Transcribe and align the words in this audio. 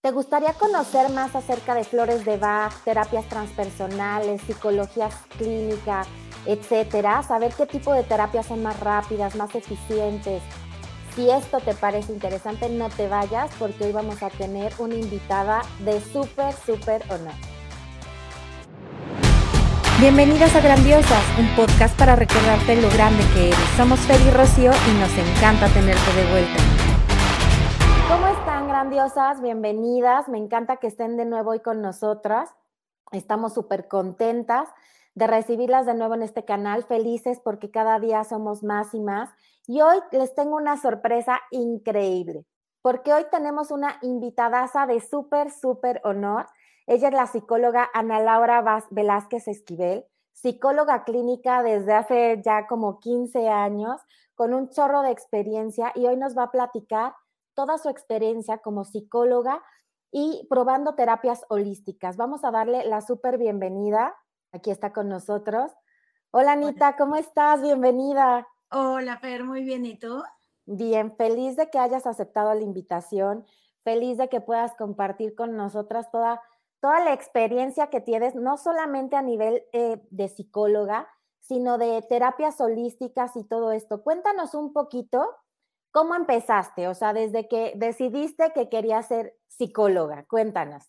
¿Te 0.00 0.12
gustaría 0.12 0.52
conocer 0.52 1.10
más 1.10 1.34
acerca 1.34 1.74
de 1.74 1.82
flores 1.82 2.24
de 2.24 2.36
Bach, 2.36 2.72
terapias 2.84 3.28
transpersonales, 3.28 4.40
psicología 4.42 5.08
clínica, 5.36 6.04
etcétera? 6.46 7.24
Saber 7.24 7.52
qué 7.52 7.66
tipo 7.66 7.92
de 7.92 8.04
terapias 8.04 8.46
son 8.46 8.62
más 8.62 8.78
rápidas, 8.78 9.34
más 9.34 9.52
eficientes. 9.56 10.40
Si 11.16 11.28
esto 11.28 11.58
te 11.58 11.74
parece 11.74 12.12
interesante, 12.12 12.68
no 12.68 12.90
te 12.90 13.08
vayas 13.08 13.50
porque 13.58 13.86
hoy 13.86 13.92
vamos 13.92 14.22
a 14.22 14.30
tener 14.30 14.72
una 14.78 14.94
invitada 14.94 15.62
de 15.80 16.00
súper, 16.00 16.54
súper 16.54 17.02
honor. 17.10 17.34
Bienvenidas 19.98 20.54
a 20.54 20.60
Grandiosas, 20.60 21.24
un 21.40 21.48
podcast 21.56 21.98
para 21.98 22.14
recordarte 22.14 22.80
lo 22.80 22.88
grande 22.90 23.24
que 23.34 23.48
eres. 23.48 23.68
Somos 23.76 23.98
Fer 23.98 24.20
y 24.20 24.30
Rocío 24.30 24.70
y 24.70 25.00
nos 25.00 25.10
encanta 25.10 25.66
tenerte 25.70 26.12
de 26.14 26.30
vuelta. 26.30 26.77
¿Cómo 28.68 28.76
están, 28.76 28.90
grandiosas? 28.90 29.40
Bienvenidas. 29.40 30.28
Me 30.28 30.36
encanta 30.36 30.76
que 30.76 30.88
estén 30.88 31.16
de 31.16 31.24
nuevo 31.24 31.52
hoy 31.52 31.60
con 31.60 31.80
nosotras. 31.80 32.50
Estamos 33.12 33.54
súper 33.54 33.88
contentas 33.88 34.68
de 35.14 35.26
recibirlas 35.26 35.86
de 35.86 35.94
nuevo 35.94 36.14
en 36.14 36.22
este 36.22 36.44
canal, 36.44 36.84
felices 36.84 37.40
porque 37.42 37.70
cada 37.70 37.98
día 37.98 38.24
somos 38.24 38.62
más 38.62 38.92
y 38.92 39.00
más. 39.00 39.30
Y 39.66 39.80
hoy 39.80 39.96
les 40.12 40.34
tengo 40.34 40.56
una 40.56 40.76
sorpresa 40.76 41.40
increíble, 41.50 42.44
porque 42.82 43.14
hoy 43.14 43.24
tenemos 43.30 43.70
una 43.70 43.98
invitadaza 44.02 44.86
de 44.86 45.00
súper, 45.00 45.50
súper 45.50 46.02
honor. 46.04 46.46
Ella 46.86 47.08
es 47.08 47.14
la 47.14 47.26
psicóloga 47.26 47.88
Ana 47.94 48.20
Laura 48.20 48.62
Velázquez 48.90 49.48
Esquivel, 49.48 50.04
psicóloga 50.34 51.04
clínica 51.04 51.62
desde 51.62 51.94
hace 51.94 52.42
ya 52.44 52.66
como 52.66 53.00
15 53.00 53.48
años, 53.48 54.02
con 54.34 54.52
un 54.52 54.68
chorro 54.68 55.00
de 55.00 55.10
experiencia 55.10 55.90
y 55.94 56.06
hoy 56.06 56.18
nos 56.18 56.36
va 56.36 56.42
a 56.44 56.50
platicar 56.50 57.14
toda 57.58 57.76
su 57.76 57.88
experiencia 57.88 58.58
como 58.58 58.84
psicóloga 58.84 59.64
y 60.12 60.46
probando 60.48 60.94
terapias 60.94 61.44
holísticas. 61.48 62.16
Vamos 62.16 62.44
a 62.44 62.52
darle 62.52 62.84
la 62.84 63.00
súper 63.00 63.36
bienvenida. 63.36 64.14
Aquí 64.52 64.70
está 64.70 64.92
con 64.92 65.08
nosotros. 65.08 65.72
Hola 66.30 66.52
Anita, 66.52 66.94
¿cómo 66.96 67.16
estás? 67.16 67.60
Bienvenida. 67.60 68.46
Hola 68.70 69.18
Fer, 69.18 69.42
muy 69.42 69.64
bien. 69.64 69.84
¿Y 69.86 69.98
tú? 69.98 70.22
Bien, 70.66 71.16
feliz 71.16 71.56
de 71.56 71.68
que 71.68 71.80
hayas 71.80 72.06
aceptado 72.06 72.54
la 72.54 72.62
invitación, 72.62 73.44
feliz 73.82 74.18
de 74.18 74.28
que 74.28 74.40
puedas 74.40 74.76
compartir 74.76 75.34
con 75.34 75.56
nosotras 75.56 76.12
toda, 76.12 76.40
toda 76.78 77.00
la 77.00 77.12
experiencia 77.12 77.88
que 77.88 78.00
tienes, 78.00 78.36
no 78.36 78.56
solamente 78.56 79.16
a 79.16 79.22
nivel 79.22 79.64
eh, 79.72 80.00
de 80.10 80.28
psicóloga, 80.28 81.08
sino 81.40 81.76
de 81.76 82.02
terapias 82.02 82.60
holísticas 82.60 83.34
y 83.34 83.42
todo 83.42 83.72
esto. 83.72 84.04
Cuéntanos 84.04 84.54
un 84.54 84.72
poquito 84.72 85.28
¿Cómo 85.98 86.14
empezaste? 86.14 86.86
O 86.86 86.94
sea, 86.94 87.12
desde 87.12 87.48
que 87.48 87.72
decidiste 87.74 88.52
que 88.54 88.68
querías 88.68 89.08
ser 89.08 89.36
psicóloga. 89.48 90.26
Cuéntanos. 90.26 90.84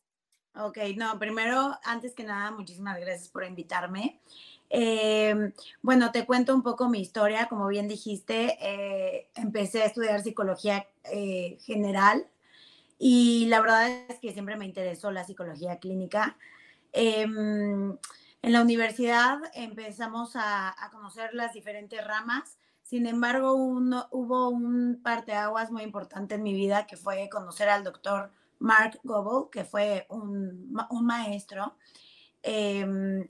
Ok, 0.54 0.78
no, 0.98 1.18
primero, 1.18 1.76
antes 1.84 2.14
que 2.14 2.24
nada, 2.24 2.52
muchísimas 2.52 3.00
gracias 3.00 3.28
por 3.28 3.44
invitarme. 3.44 4.22
Em, 4.70 5.52
bueno, 5.82 6.12
te 6.12 6.28
cuento 6.28 6.54
un 6.54 6.62
poco 6.62 6.90
mi 6.90 7.02
historia. 7.02 7.48
Como 7.48 7.68
bien 7.70 7.88
dijiste, 7.88 8.56
eh, 8.62 9.32
empecé 9.34 9.82
a 9.82 9.88
estudiar 9.88 10.22
psicología 10.22 10.86
eh, 11.06 11.58
general 11.62 12.28
y 13.00 13.48
la 13.48 13.62
verdad 13.62 13.90
es 14.10 14.20
que 14.20 14.32
siempre 14.32 14.58
me 14.58 14.68
interesó 14.68 15.10
la 15.10 15.24
psicología 15.24 15.80
clínica. 15.80 16.38
Em, 16.92 17.98
en 18.44 18.54
la 18.54 18.62
universidad 18.62 19.40
empezamos 19.56 20.36
a, 20.36 20.70
a 20.70 20.92
conocer 20.92 21.34
las 21.34 21.54
diferentes 21.54 22.06
ramas 22.06 22.60
sin 22.90 23.06
embargo, 23.06 23.54
hubo 23.54 24.50
un 24.50 25.00
parteaguas 25.04 25.70
muy 25.70 25.84
importante 25.84 26.34
en 26.34 26.42
mi 26.42 26.56
vida 26.56 26.88
que 26.88 26.98
fue 26.98 27.30
conocer 27.30 27.70
al 27.70 27.84
doctor 27.84 28.32
Mark 28.58 29.00
Goebel, 29.04 29.52
que 29.52 29.64
fue 29.64 30.08
un, 30.10 30.74
maestro 31.04 31.76
em, 32.42 33.28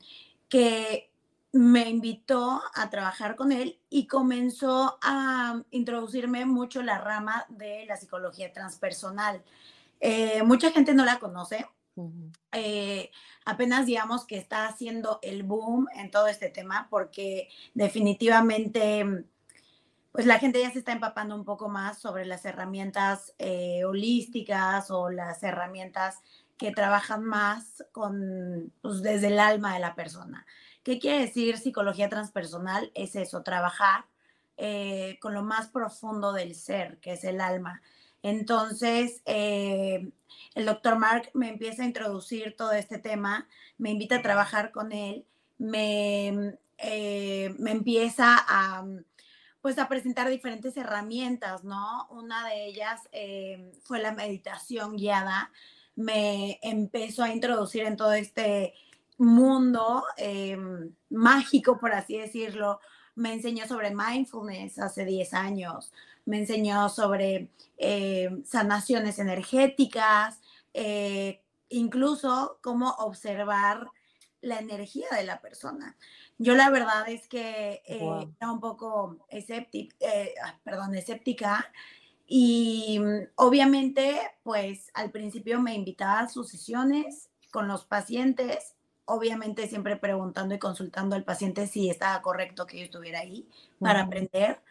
que 0.47 1.11
me 1.51 1.89
invitó 1.89 2.61
a 2.73 2.89
trabajar 2.89 3.35
con 3.35 3.51
él 3.51 3.77
y 3.89 4.07
comenzó 4.07 4.97
a 5.01 5.61
introducirme 5.72 6.45
mucho 6.45 6.81
la 6.81 6.97
rama 6.97 7.45
de 7.50 7.85
la 7.85 7.97
psicología 7.97 8.53
transpersonal. 8.53 9.44
Eh, 10.00 10.41
mucha 10.44 10.72
gente 10.72 10.94
no 10.94 11.03
la 11.03 11.19
conoce. 11.19 11.67
Eh, 12.53 13.11
apenas 13.44 13.85
digamos 13.85 14.23
que 14.23 14.38
está 14.38 14.67
haciendo 14.67 15.19
el 15.22 15.44
boom 15.44 15.89
en 15.95 16.11
todo 16.11 16.28
este 16.28 16.47
tema 16.47 16.88
porque 16.89 17.50
definitivamente 17.73 19.25
pues 20.19 20.28
la 20.28 20.38
gente 20.38 20.59
ya 20.59 20.69
se 20.69 20.80
está 20.80 20.91
empapando 20.91 21.34
un 21.34 21.46
poco 21.46 21.69
más 21.69 21.97
sobre 21.97 22.25
las 22.25 22.44
herramientas 22.44 23.34
eh, 23.38 23.85
holísticas 23.85 24.91
o 24.91 25.09
las 25.09 25.41
herramientas 25.44 26.19
que 26.57 26.74
trabajan 26.74 27.24
más 27.24 27.85
con, 27.94 28.74
pues, 28.81 29.02
desde 29.02 29.28
el 29.28 29.40
alma 29.40 29.74
de 29.75 29.79
la 29.79 29.96
persona. 29.96 30.46
¿Qué 30.84 31.00
quiere 31.00 31.22
decir 31.22 31.58
psicología 31.58 32.09
transpersonal? 32.09 32.91
Es 32.96 33.16
eso, 33.16 33.44
trabajar 33.44 34.08
eh, 34.58 35.18
con 35.22 35.34
lo 35.34 35.41
más 35.41 35.69
profundo 35.69 36.34
del 36.34 36.53
ser, 36.53 36.97
que 36.97 37.13
es 37.13 37.24
el 37.24 37.40
alma. 37.40 37.81
Entonces, 38.22 39.22
eh, 39.25 40.12
el 40.53 40.66
doctor 40.66 41.00
Mark 41.00 41.31
me 41.34 41.47
empieza 41.47 41.84
a 41.84 41.85
introducir 41.85 42.58
todo 42.58 42.74
este 42.74 42.97
tema, 42.97 43.47
me 43.78 43.91
invita 43.91 44.18
a 44.18 44.22
trabajar 44.22 44.74
con 44.74 44.91
él, 44.91 45.25
me, 45.58 46.58
me 46.78 47.72
empieza 47.72 48.35
a 48.38 48.84
pues 49.62 49.78
a 49.78 49.88
presentar 49.88 50.30
diferentes 50.30 50.78
herramientas, 50.78 51.64
¿no? 51.64 52.08
Una 52.12 52.47
de 52.47 52.66
ellas 52.66 53.02
eh, 53.12 53.74
fue 53.84 54.02
la 54.02 54.14
meditación 54.14 54.96
guiada. 54.96 55.52
Me 55.96 56.59
empezó 56.62 57.24
a 57.24 57.34
introducir 57.34 57.84
en 57.84 57.97
todo 57.97 58.14
este 58.14 58.74
mundo 59.18 60.06
eh, 60.18 60.58
mágico, 61.09 61.78
por 61.78 61.94
así 61.94 62.18
decirlo. 62.18 62.80
Me 63.16 63.34
enseñó 63.34 63.68
sobre 63.68 63.94
mindfulness 63.94 64.80
hace 64.80 65.03
10 65.03 65.34
años. 65.34 65.91
Me 66.26 66.38
enseñó 66.38 66.88
sobre 66.88 67.50
eh, 67.78 68.30
sanaciones 68.46 69.20
energéticas, 69.20 70.40
incluso 71.70 72.59
cómo 72.62 72.91
observar 72.91 73.90
la 74.41 74.59
energía 74.59 75.07
de 75.11 75.23
la 75.23 75.41
persona. 75.41 75.97
Yo 76.38 76.55
la 76.55 76.69
verdad 76.69 77.07
es 77.09 77.27
que 77.27 77.81
eh, 77.85 78.27
era 78.39 78.51
un 78.51 78.59
poco 78.59 79.17
escéptica, 79.29 79.95
eh, 80.00 80.33
ah, 80.44 80.57
perdón, 80.63 80.95
escéptica 80.95 81.72
y 82.27 82.99
mm, 82.99 83.31
obviamente 83.35 84.19
pues 84.44 84.91
al 84.94 85.11
principio 85.11 85.59
me 85.59 85.73
invitaba 85.73 86.22
a 86.22 86.29
sus 86.29 86.49
sesiones 86.49 87.29
con 87.51 87.67
los 87.67 87.85
pacientes, 87.85 88.75
obviamente 89.05 89.67
siempre 89.67 89.97
preguntando 89.97 90.55
y 90.55 90.59
consultando 90.59 91.16
al 91.16 91.23
paciente 91.23 91.67
si 91.67 91.89
estaba 91.89 92.22
correcto 92.22 92.66
que 92.66 92.78
yo 92.78 92.83
estuviera 92.85 93.19
ahí 93.19 93.47
para 93.79 94.01
aprender. 94.01 94.61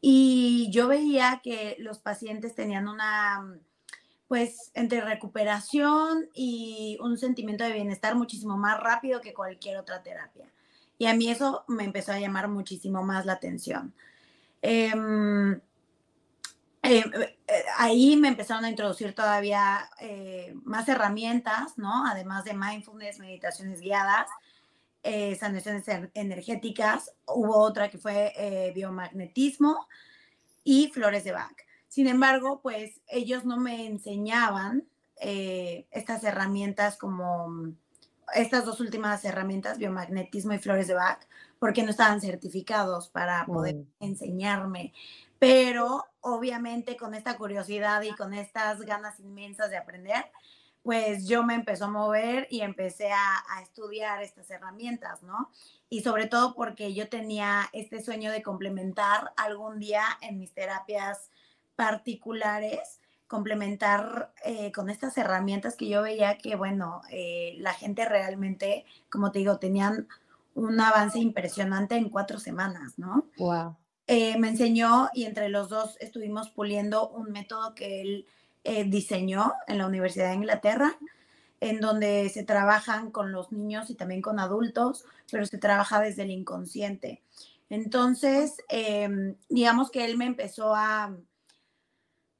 Y 0.00 0.68
yo 0.70 0.88
veía 0.88 1.40
que 1.42 1.76
los 1.78 1.98
pacientes 1.98 2.54
tenían 2.54 2.88
una, 2.88 3.40
mm, 3.40 3.60
pues, 4.28 4.70
entre 4.74 5.00
recuperación 5.00 6.28
y 6.34 6.98
un 7.00 7.18
sentimiento 7.18 7.64
de 7.64 7.72
bienestar 7.72 8.14
muchísimo 8.16 8.56
más 8.56 8.80
rápido 8.80 9.20
que 9.20 9.34
cualquier 9.34 9.78
otra 9.78 10.02
terapia. 10.02 10.46
Y 10.98 11.06
a 11.06 11.14
mí 11.14 11.28
eso 11.28 11.64
me 11.68 11.84
empezó 11.84 12.12
a 12.12 12.20
llamar 12.20 12.48
muchísimo 12.48 13.02
más 13.02 13.26
la 13.26 13.34
atención. 13.34 13.94
Em, 14.62 15.60
em, 16.82 17.12
eh, 17.46 17.64
ahí 17.76 18.16
me 18.16 18.28
empezaron 18.28 18.64
a 18.64 18.70
introducir 18.70 19.14
todavía 19.14 19.90
eh, 20.00 20.54
más 20.64 20.88
herramientas, 20.88 21.76
¿no? 21.76 22.06
Además 22.06 22.44
de 22.44 22.54
mindfulness, 22.54 23.18
meditaciones 23.18 23.80
guiadas, 23.80 24.28
eh, 25.06 25.36
sanaciones 25.36 25.84
energéticas. 26.14 27.12
Hubo 27.26 27.58
otra 27.58 27.90
que 27.90 27.98
fue 27.98 28.32
eh, 28.36 28.72
biomagnetismo 28.74 29.86
y 30.64 30.88
flores 30.94 31.24
de 31.24 31.32
Bach. 31.32 31.54
Sin 31.94 32.08
embargo, 32.08 32.58
pues 32.60 33.00
ellos 33.06 33.44
no 33.44 33.56
me 33.56 33.86
enseñaban 33.86 34.82
estas 35.20 36.24
herramientas 36.24 36.96
como 36.96 37.72
estas 38.34 38.64
dos 38.64 38.80
últimas 38.80 39.24
herramientas, 39.24 39.78
biomagnetismo 39.78 40.54
y 40.54 40.58
flores 40.58 40.88
de 40.88 40.94
Bach, 40.94 41.20
porque 41.60 41.84
no 41.84 41.90
estaban 41.90 42.20
certificados 42.20 43.10
para 43.10 43.46
poder 43.46 43.76
mm. 43.76 43.86
enseñarme. 44.00 44.92
Pero 45.38 46.04
obviamente 46.20 46.96
con 46.96 47.14
esta 47.14 47.36
curiosidad 47.36 48.02
y 48.02 48.10
con 48.16 48.34
estas 48.34 48.80
ganas 48.80 49.20
inmensas 49.20 49.70
de 49.70 49.76
aprender, 49.76 50.32
pues 50.82 51.28
yo 51.28 51.44
me 51.44 51.54
empezó 51.54 51.84
a 51.84 51.90
mover 51.90 52.48
y 52.50 52.62
empecé 52.62 53.12
a, 53.12 53.44
a, 53.50 53.62
estudiar 53.62 54.20
estas 54.20 54.50
herramientas, 54.50 55.22
¿no? 55.22 55.52
Y 55.88 56.02
sobre 56.02 56.26
todo 56.26 56.56
porque 56.56 56.92
yo 56.92 57.08
tenía 57.08 57.70
este 57.72 58.02
sueño 58.02 58.32
de 58.32 58.42
complementar 58.42 59.32
algún 59.36 59.78
día 59.78 60.04
en 60.22 60.40
mis 60.40 60.52
terapias 60.52 61.30
particulares 61.76 63.00
complementar 63.26 64.32
eh, 64.44 64.70
con 64.72 64.90
estas 64.90 65.16
herramientas 65.18 65.76
que 65.76 65.88
yo 65.88 66.02
veía 66.02 66.38
que, 66.38 66.56
bueno, 66.56 67.02
eh, 67.10 67.56
la 67.58 67.72
gente 67.72 68.04
realmente, 68.04 68.84
como 69.10 69.32
te 69.32 69.40
digo, 69.40 69.58
tenían 69.58 70.06
un 70.54 70.80
avance 70.80 71.18
impresionante 71.18 71.96
en 71.96 72.10
cuatro 72.10 72.38
semanas, 72.38 72.98
¿no? 72.98 73.26
Wow. 73.38 73.76
Eh, 74.06 74.38
me 74.38 74.48
enseñó 74.50 75.08
y 75.14 75.24
entre 75.24 75.48
los 75.48 75.68
dos 75.68 75.96
estuvimos 76.00 76.50
puliendo 76.50 77.08
un 77.08 77.32
método 77.32 77.74
que 77.74 78.02
él 78.02 78.26
diseñó 78.86 79.52
en 79.66 79.78
la 79.78 79.86
Universidad 79.86 80.28
de 80.28 80.36
Inglaterra, 80.36 80.96
en 81.60 81.80
donde 81.80 82.28
se 82.28 82.44
trabajan 82.44 83.10
con 83.10 83.32
los 83.32 83.52
niños 83.52 83.90
y 83.90 83.94
también 83.94 84.22
con 84.22 84.38
adultos, 84.38 85.04
pero 85.30 85.44
se 85.44 85.58
trabaja 85.58 86.00
desde 86.00 86.22
el 86.22 86.30
inconsciente. 86.30 87.22
Entonces, 87.68 88.56
em, 88.68 89.34
digamos 89.48 89.90
que 89.90 90.04
él 90.04 90.16
me 90.16 90.26
empezó 90.26 90.74
a, 90.74 91.16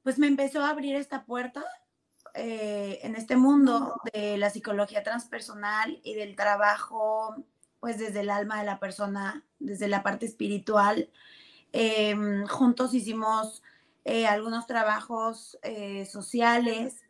pues 0.05 0.19
me 0.19 0.27
empezó 0.27 0.61
a 0.61 0.69
abrir 0.69 0.95
esta 0.95 1.25
puerta 1.25 1.65
eh, 2.35 2.99
en 3.01 3.15
este 3.15 3.35
mundo 3.37 3.99
de 4.13 4.37
la 4.37 4.51
psicología 4.51 5.01
transpersonal 5.01 5.99
y 6.03 6.13
del 6.13 6.35
trabajo, 6.35 7.35
pues 7.79 7.97
desde 7.97 8.19
el 8.19 8.29
alma 8.29 8.59
de 8.59 8.67
la 8.67 8.79
persona, 8.79 9.43
desde 9.57 9.87
la 9.87 10.03
parte 10.03 10.27
espiritual. 10.27 11.09
Em, 11.71 12.45
juntos 12.45 12.93
hicimos 12.93 13.63
eh, 14.03 14.27
algunos 14.27 14.67
trabajos 14.67 15.57
eh, 15.63 16.05
sociales 16.05 17.01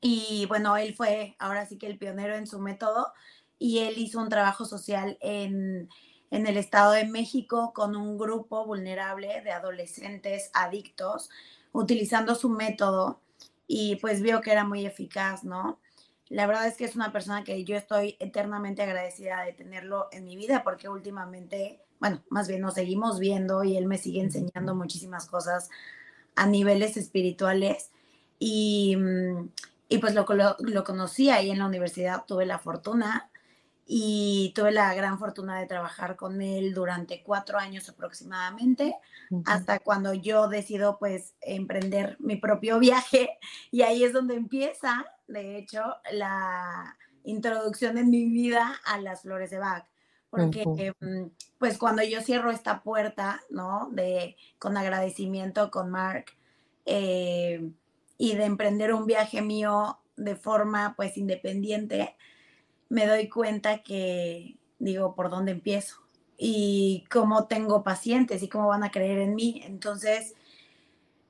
y 0.00 0.46
bueno, 0.46 0.78
él 0.78 0.94
fue 0.94 1.36
ahora 1.38 1.66
sí 1.66 1.76
que 1.76 1.88
el 1.88 1.98
pionero 1.98 2.36
en 2.36 2.46
su 2.46 2.58
método 2.58 3.12
y 3.58 3.80
él 3.80 3.98
hizo 3.98 4.18
un 4.18 4.30
trabajo 4.30 4.64
social 4.64 5.18
en, 5.20 5.90
en 6.30 6.46
el 6.46 6.56
Estado 6.56 6.92
de 6.92 7.04
México 7.04 7.74
con 7.74 7.96
un 7.96 8.16
grupo 8.16 8.64
vulnerable 8.64 9.42
de 9.42 9.52
adolescentes 9.52 10.50
adictos 10.54 11.28
utilizando 11.72 12.34
su 12.34 12.48
método 12.48 13.20
y 13.66 13.96
pues 13.96 14.22
vio 14.22 14.40
que 14.40 14.52
era 14.52 14.64
muy 14.64 14.86
eficaz, 14.86 15.44
¿no? 15.44 15.80
La 16.28 16.46
verdad 16.46 16.66
es 16.66 16.76
que 16.76 16.84
es 16.84 16.94
una 16.94 17.12
persona 17.12 17.44
que 17.44 17.64
yo 17.64 17.76
estoy 17.76 18.16
eternamente 18.20 18.82
agradecida 18.82 19.42
de 19.44 19.52
tenerlo 19.52 20.08
en 20.12 20.24
mi 20.24 20.36
vida 20.36 20.62
porque 20.62 20.88
últimamente, 20.88 21.80
bueno, 22.00 22.22
más 22.28 22.48
bien 22.48 22.60
nos 22.60 22.74
seguimos 22.74 23.18
viendo 23.18 23.64
y 23.64 23.76
él 23.76 23.86
me 23.86 23.98
sigue 23.98 24.20
enseñando 24.20 24.74
muchísimas 24.74 25.26
cosas 25.26 25.70
a 26.36 26.46
niveles 26.46 26.96
espirituales 26.96 27.90
y, 28.38 28.96
mm, 28.96 29.50
y 29.88 29.98
pues 29.98 30.14
lo, 30.14 30.26
lo, 30.28 30.56
lo 30.58 30.84
conocí 30.84 31.30
ahí 31.30 31.50
en 31.50 31.58
la 31.58 31.66
universidad, 31.66 32.24
tuve 32.26 32.44
la 32.46 32.58
fortuna 32.58 33.30
y 33.90 34.52
tuve 34.54 34.70
la 34.70 34.92
gran 34.92 35.18
fortuna 35.18 35.58
de 35.58 35.66
trabajar 35.66 36.14
con 36.16 36.42
él 36.42 36.74
durante 36.74 37.22
cuatro 37.22 37.58
años 37.58 37.88
aproximadamente, 37.88 38.94
hasta 39.46 39.78
cuando 39.78 40.12
yo 40.12 40.46
decido 40.46 40.98
pues 40.98 41.34
emprender 41.40 42.16
mi 42.20 42.36
propio 42.36 42.78
viaje 42.78 43.38
y 43.70 43.80
ahí 43.80 44.04
es 44.04 44.12
donde 44.12 44.34
empieza, 44.34 45.06
de 45.26 45.56
hecho, 45.56 45.82
la 46.12 46.98
introducción 47.24 47.96
en 47.96 48.10
mi 48.10 48.26
vida 48.26 48.78
a 48.84 49.00
las 49.00 49.22
flores 49.22 49.48
de 49.50 49.58
Bach, 49.58 49.86
porque 50.28 50.92
mm, 51.00 51.30
pues 51.56 51.78
cuando 51.78 52.02
yo 52.02 52.20
cierro 52.20 52.50
esta 52.50 52.82
puerta, 52.82 53.40
¿no? 53.48 53.88
De, 53.90 54.36
con 54.58 54.76
agradecimiento 54.76 55.70
con 55.70 55.90
Mark 55.90 56.26
eh, 56.84 57.70
y 58.18 58.34
de 58.34 58.44
emprender 58.44 58.92
un 58.92 59.06
viaje 59.06 59.40
mío 59.40 59.98
de 60.16 60.36
forma 60.36 60.92
pues 60.94 61.16
independiente, 61.16 62.16
me 62.88 63.06
doy 63.06 63.28
cuenta 63.28 63.82
que 63.82 64.58
digo, 64.78 65.14
¿por 65.14 65.30
dónde 65.30 65.52
empiezo? 65.52 65.96
Y 66.36 67.04
cómo 67.10 67.46
tengo 67.46 67.82
pacientes 67.82 68.42
y 68.42 68.48
cómo 68.48 68.68
van 68.68 68.84
a 68.84 68.90
creer 68.90 69.18
en 69.18 69.34
mí. 69.34 69.62
Entonces, 69.64 70.34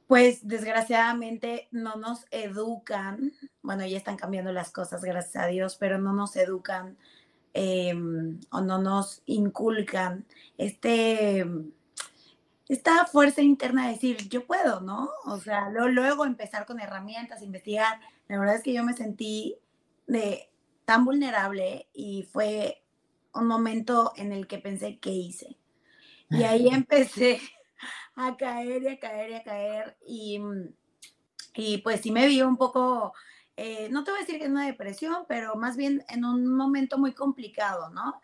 pues 0.06 0.46
desgraciadamente 0.46 1.68
no 1.70 1.96
nos 1.96 2.26
educan, 2.30 3.32
bueno, 3.62 3.86
ya 3.86 3.98
están 3.98 4.16
cambiando 4.16 4.52
las 4.52 4.70
cosas, 4.70 5.02
gracias 5.02 5.36
a 5.36 5.46
Dios, 5.46 5.76
pero 5.76 5.98
no 5.98 6.12
nos 6.14 6.34
educan 6.36 6.96
em, 7.52 8.40
o 8.50 8.60
no 8.60 8.78
nos 8.78 9.22
inculcan 9.26 10.24
este, 10.56 11.46
esta 12.68 13.06
fuerza 13.06 13.42
interna 13.42 13.86
de 13.86 13.94
decir, 13.94 14.28
yo 14.28 14.46
puedo, 14.46 14.80
¿no? 14.80 15.10
O 15.26 15.38
sea, 15.38 15.68
luego 15.70 16.24
empezar 16.24 16.66
con 16.66 16.80
herramientas, 16.80 17.42
investigar. 17.42 18.00
La 18.28 18.38
verdad 18.38 18.56
es 18.56 18.62
que 18.62 18.72
yo 18.72 18.84
me 18.84 18.94
sentí 18.94 19.56
de 20.06 20.48
tan 20.88 21.04
vulnerable 21.04 21.86
y 21.92 22.22
fue 22.22 22.82
un 23.34 23.46
momento 23.46 24.14
en 24.16 24.32
el 24.32 24.46
que 24.46 24.56
pensé, 24.56 24.98
¿qué 24.98 25.10
hice? 25.10 25.58
Y 26.30 26.44
ahí 26.44 26.68
empecé 26.68 27.42
a 28.16 28.38
caer 28.38 28.82
y 28.84 28.88
a 28.88 28.98
caer 28.98 29.30
y 29.30 29.34
a 29.34 29.42
caer 29.42 29.98
y, 30.06 30.40
y 31.54 31.78
pues 31.82 32.00
sí 32.00 32.10
me 32.10 32.26
vi 32.26 32.40
un 32.40 32.56
poco, 32.56 33.12
eh, 33.58 33.90
no 33.90 34.02
te 34.02 34.12
voy 34.12 34.20
a 34.20 34.22
decir 34.22 34.38
que 34.38 34.46
en 34.46 34.52
una 34.52 34.64
depresión, 34.64 35.26
pero 35.28 35.56
más 35.56 35.76
bien 35.76 36.06
en 36.08 36.24
un 36.24 36.46
momento 36.46 36.96
muy 36.96 37.12
complicado, 37.12 37.90
¿no? 37.90 38.22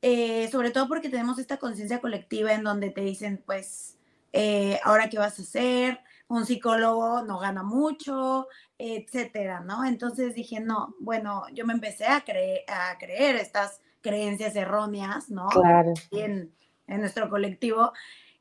Eh, 0.00 0.48
sobre 0.50 0.70
todo 0.70 0.88
porque 0.88 1.10
tenemos 1.10 1.38
esta 1.38 1.58
conciencia 1.58 2.00
colectiva 2.00 2.54
en 2.54 2.62
donde 2.64 2.88
te 2.88 3.02
dicen, 3.02 3.42
pues, 3.44 3.98
eh, 4.32 4.80
ahora 4.82 5.10
qué 5.10 5.18
vas 5.18 5.38
a 5.38 5.42
hacer, 5.42 6.00
un 6.32 6.46
psicólogo 6.46 7.22
no 7.22 7.38
gana 7.38 7.62
mucho, 7.62 8.48
etcétera, 8.78 9.60
¿no? 9.60 9.84
Entonces 9.84 10.34
dije, 10.34 10.60
no, 10.60 10.94
bueno, 10.98 11.44
yo 11.52 11.66
me 11.66 11.74
empecé 11.74 12.06
a, 12.06 12.22
creer, 12.22 12.62
a 12.68 12.96
creer 12.98 13.36
estas 13.36 13.82
creencias 14.00 14.56
erróneas, 14.56 15.28
¿no? 15.28 15.48
Claro. 15.48 15.92
En, 16.10 16.50
en 16.86 17.00
nuestro 17.00 17.28
colectivo. 17.28 17.92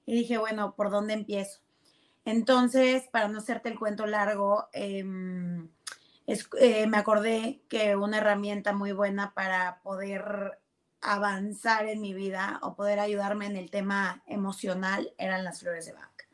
Y 0.06 0.14
dije, 0.14 0.38
bueno, 0.38 0.74
¿por 0.74 0.90
dónde 0.90 1.14
empiezo? 1.14 1.60
Entonces, 2.24 3.10
para 3.12 3.28
no 3.28 3.40
hacerte 3.40 3.68
el 3.68 3.78
cuento 3.78 4.06
largo, 4.06 4.70
em, 4.72 5.70
eh, 6.28 6.88
me 6.88 6.98
acordé 6.98 7.62
que 7.68 7.98
una 7.98 8.20
herramienta 8.20 8.72
muy 8.72 8.94
buena 8.94 9.34
para 9.34 9.82
poder 9.84 10.60
avanzar 11.02 11.88
en 11.88 12.00
mi 12.00 12.14
vida 12.14 12.60
o 12.64 12.76
poder 12.76 13.00
ayudarme 13.00 13.48
en 13.48 13.58
el 13.58 13.70
tema 13.70 14.24
emocional 14.28 15.14
eran 15.18 15.44
las 15.44 15.60
flores 15.60 15.88
de 15.88 15.94
Bach. 15.94 16.31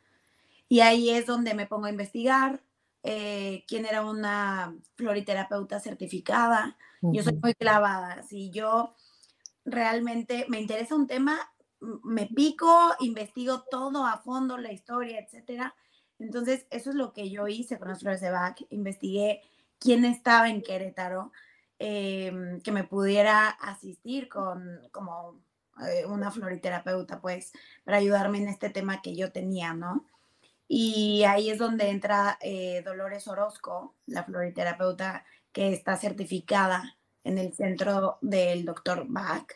Y 0.70 0.82
ahí 0.82 1.10
es 1.10 1.26
donde 1.26 1.54
me 1.54 1.68
pongo 1.68 1.86
a 1.86 1.92
investigar 1.92 2.62
eh, 3.04 3.64
quién 3.68 3.86
era 3.86 4.04
una 4.04 4.76
floriterapeuta 4.96 5.80
certificada. 5.80 6.78
Yo 7.02 7.24
soy 7.24 7.40
muy 7.42 7.54
clavada. 7.54 8.24
Si 8.24 8.50
yo 8.50 8.96
realmente 9.64 10.46
me 10.50 10.60
interesa 10.60 10.96
un 10.96 11.08
tema, 11.08 11.40
me 11.80 12.26
pico, 12.26 12.96
investigo 13.00 13.64
todo 13.70 14.06
a 14.06 14.18
fondo, 14.18 14.58
la 14.58 14.72
historia, 14.72 15.20
etcétera. 15.20 15.76
Entonces, 16.20 16.66
eso 16.72 16.90
es 16.90 16.96
lo 16.96 17.14
que 17.14 17.30
yo 17.30 17.48
hice 17.48 17.78
con 17.78 17.90
las 17.90 18.00
flores 18.00 18.22
de 18.22 18.32
Bach. 18.32 18.60
Investigué 18.70 19.42
quién 19.80 20.04
estaba 20.06 20.50
en 20.50 20.62
Querétaro, 20.62 21.32
em, 21.80 22.60
que 22.62 22.72
me 22.72 22.84
pudiera 22.84 23.50
asistir 23.50 24.28
con 24.28 24.82
como 24.92 25.40
eh, 25.88 26.06
una 26.08 26.32
floriterapeuta, 26.32 27.22
pues, 27.22 27.52
para 27.84 27.98
ayudarme 27.98 28.40
en 28.40 28.48
este 28.48 28.72
tema 28.72 29.02
que 29.02 29.16
yo 29.16 29.32
tenía, 29.32 29.74
¿no? 29.74 30.06
Y 30.68 31.24
ahí 31.24 31.50
es 31.50 31.58
donde 31.58 31.90
entra 31.90 32.38
eh, 32.42 32.82
Dolores 32.86 33.28
Orozco, 33.28 33.96
la 34.06 34.24
floriterapeuta 34.24 35.26
que 35.52 35.74
está 35.74 35.96
certificada 35.96 36.98
en 37.24 37.38
el 37.38 37.54
centro 37.54 38.18
del 38.22 38.66
doctor 38.66 39.06
Bach. 39.08 39.48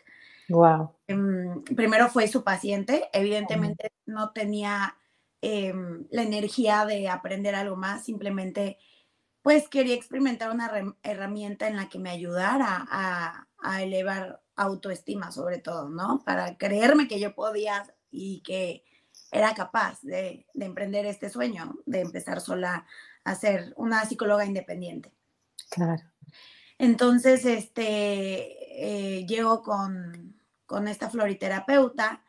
Wow. 0.48 0.94
Em, 1.06 1.62
primero 1.64 2.08
fue 2.08 2.28
su 2.28 2.44
paciente, 2.44 3.08
evidentemente 3.12 3.92
no 4.06 4.32
tenía 4.32 4.96
em, 5.40 6.06
la 6.10 6.22
energía 6.22 6.84
de 6.86 7.08
aprender 7.08 7.54
algo 7.54 7.76
más, 7.76 8.04
simplemente 8.04 8.78
pues 9.42 9.68
quería 9.68 9.94
experimentar 9.94 10.50
una 10.50 10.70
herramienta 11.02 11.66
en 11.66 11.76
la 11.76 11.88
que 11.88 11.98
me 11.98 12.10
ayudara 12.10 12.86
a, 12.88 13.48
a 13.58 13.82
elevar 13.82 14.40
autoestima 14.56 15.32
sobre 15.32 15.58
todo, 15.58 15.88
¿no? 15.88 16.22
Para 16.24 16.56
creerme 16.56 17.08
que 17.08 17.18
yo 17.18 17.34
podía 17.34 17.82
y 18.10 18.40
que 18.42 18.84
era 19.32 19.54
capaz 19.54 20.00
de, 20.02 20.46
emprender 20.54 21.06
este 21.06 21.30
sueño, 21.30 21.78
de 21.86 22.02
empezar 22.02 22.40
sola 22.40 22.86
a 23.24 23.34
ser 23.34 23.72
una 23.76 24.04
psicóloga 24.04 24.44
independiente. 24.44 25.10
Claro. 25.70 26.02
Entonces, 26.78 27.46
este, 27.46 29.16
eh, 29.16 29.26
llego 29.26 29.62
con, 29.62 30.38
con 30.66 30.86
esta 30.86 31.08
floriterapeuta 31.08 32.22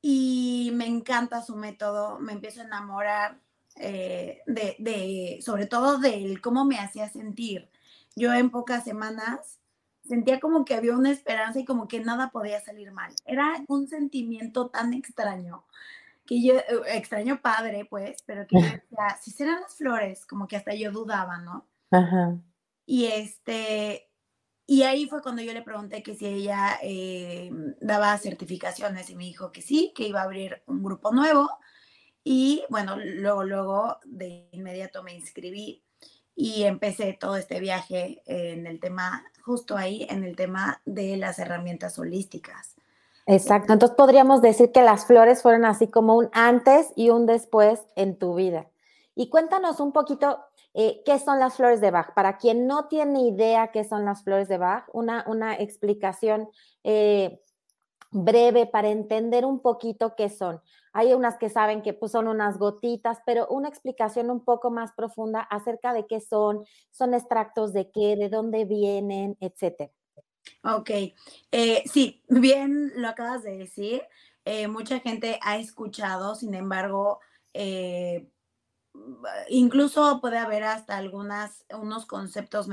y 0.00 0.70
me 0.74 0.86
encanta 0.86 1.42
su 1.42 1.56
método, 1.56 2.20
me 2.20 2.32
empiezo 2.32 2.60
a 2.60 2.64
enamorar 2.64 3.40
eh, 3.74 4.42
de, 4.46 4.76
de, 4.78 5.40
sobre 5.42 5.66
todo 5.66 5.98
de 5.98 6.38
cómo 6.40 6.64
me 6.64 6.78
hacía 6.78 7.08
sentir. 7.08 7.68
Yo 8.14 8.32
en 8.32 8.50
pocas 8.50 8.84
semanas 8.84 9.58
sentía 10.04 10.38
como 10.38 10.64
que 10.64 10.74
había 10.74 10.96
una 10.96 11.10
esperanza 11.10 11.58
y 11.58 11.64
como 11.64 11.88
que 11.88 11.98
nada 12.00 12.30
podía 12.30 12.60
salir 12.60 12.92
mal. 12.92 13.12
Era 13.26 13.64
un 13.66 13.88
sentimiento 13.88 14.68
tan 14.68 14.94
extraño 14.94 15.64
que 16.28 16.42
yo, 16.42 16.56
eh, 16.56 16.62
extraño 16.88 17.40
padre, 17.40 17.86
pues, 17.86 18.22
pero 18.26 18.46
que 18.46 18.60
yo 18.60 18.66
decía, 18.66 19.18
si 19.22 19.30
serán 19.30 19.62
las 19.62 19.76
flores, 19.76 20.26
como 20.26 20.46
que 20.46 20.56
hasta 20.56 20.74
yo 20.74 20.92
dudaba, 20.92 21.38
¿no? 21.38 21.66
Ajá. 21.90 22.36
Y 22.84 23.06
este, 23.06 24.10
y 24.66 24.82
ahí 24.82 25.06
fue 25.06 25.22
cuando 25.22 25.40
yo 25.40 25.54
le 25.54 25.62
pregunté 25.62 26.02
que 26.02 26.14
si 26.14 26.26
ella 26.26 26.78
eh, 26.82 27.50
daba 27.80 28.18
certificaciones 28.18 29.08
y 29.08 29.16
me 29.16 29.24
dijo 29.24 29.50
que 29.50 29.62
sí, 29.62 29.92
que 29.96 30.06
iba 30.06 30.20
a 30.20 30.24
abrir 30.24 30.62
un 30.66 30.82
grupo 30.82 31.12
nuevo. 31.12 31.48
Y 32.22 32.62
bueno, 32.68 32.96
luego, 32.98 33.44
luego 33.44 33.98
de 34.04 34.50
inmediato 34.52 35.02
me 35.02 35.14
inscribí 35.14 35.82
y 36.34 36.64
empecé 36.64 37.16
todo 37.18 37.36
este 37.36 37.58
viaje 37.58 38.22
en 38.26 38.66
el 38.66 38.80
tema, 38.80 39.24
justo 39.42 39.78
ahí, 39.78 40.06
en 40.10 40.24
el 40.24 40.36
tema 40.36 40.82
de 40.84 41.16
las 41.16 41.38
herramientas 41.38 41.98
holísticas. 41.98 42.77
Exacto, 43.30 43.74
entonces 43.74 43.94
podríamos 43.96 44.40
decir 44.40 44.72
que 44.72 44.82
las 44.82 45.04
flores 45.06 45.42
fueron 45.42 45.64
así 45.66 45.88
como 45.88 46.16
un 46.16 46.30
antes 46.32 46.92
y 46.96 47.10
un 47.10 47.26
después 47.26 47.86
en 47.94 48.18
tu 48.18 48.34
vida. 48.34 48.70
Y 49.14 49.28
cuéntanos 49.30 49.80
un 49.80 49.92
poquito, 49.92 50.38
Eh, 50.74 51.02
¿Qué 51.04 51.18
son 51.18 51.40
las 51.40 51.56
flores 51.56 51.80
de 51.80 51.90
Bach? 51.90 52.14
Para 52.14 52.36
quien 52.38 52.66
no 52.68 52.86
tiene 52.88 53.22
idea 53.26 53.68
qué 53.72 53.84
son 53.84 54.04
las 54.04 54.22
flores 54.22 54.48
de 54.48 54.58
Bach, 54.58 54.84
una, 54.92 55.24
una 55.26 55.54
explicación 55.56 56.48
eh, 56.84 57.40
breve 58.12 58.66
para 58.66 58.88
entender 58.90 59.44
un 59.46 59.60
poquito 59.62 60.14
qué 60.16 60.30
son. 60.30 60.60
Hay 60.94 61.14
unas 61.14 61.38
que 61.38 61.50
saben 61.50 61.82
que 61.82 61.94
pues, 61.94 62.12
son 62.12 62.28
unas 62.28 62.58
gotitas, 62.58 63.18
pero 63.26 63.48
una 63.48 63.68
explicación 63.68 64.30
un 64.30 64.44
poco 64.44 64.70
más 64.72 64.92
profunda 64.94 65.40
acerca 65.42 65.92
de 65.94 66.06
qué 66.08 66.20
son, 66.20 66.64
son 66.92 67.14
extractos 67.14 67.72
de 67.74 67.90
qué, 67.92 68.16
de 68.16 68.28
dónde 68.30 68.64
vienen, 68.66 69.36
etcétera. 69.40 69.92
Ok, 70.62 70.90
eh, 71.52 71.82
sí, 71.86 72.22
bien 72.28 72.92
lo 72.96 73.08
acabas 73.08 73.42
de 73.42 73.56
decir. 73.56 74.02
Eh, 74.44 74.68
mucha 74.68 75.00
gente 75.00 75.38
ha 75.42 75.58
escuchado, 75.58 76.34
sin 76.34 76.54
embargo, 76.54 77.20
eh, 77.54 78.28
incluso 79.48 80.20
puede 80.20 80.38
haber 80.38 80.64
hasta 80.64 80.96
algunas, 80.96 81.64
unos 81.70 82.06
conceptos 82.06 82.68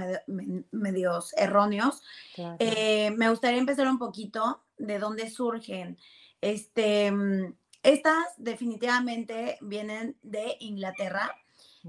medios 0.72 1.34
erróneos. 1.38 2.01
me 2.38 3.29
gustaría 3.29 3.60
empezar 3.60 3.88
un 3.88 4.00
poquito 4.00 4.63
de 4.77 5.00
dónde 5.00 5.29
surgen. 5.29 5.98
Este, 6.41 7.12
mm, 7.12 7.53
estas 7.84 8.25
definitivamente 8.38 9.58
vienen 9.62 10.17
de 10.22 10.58
Inglaterra. 10.60 11.32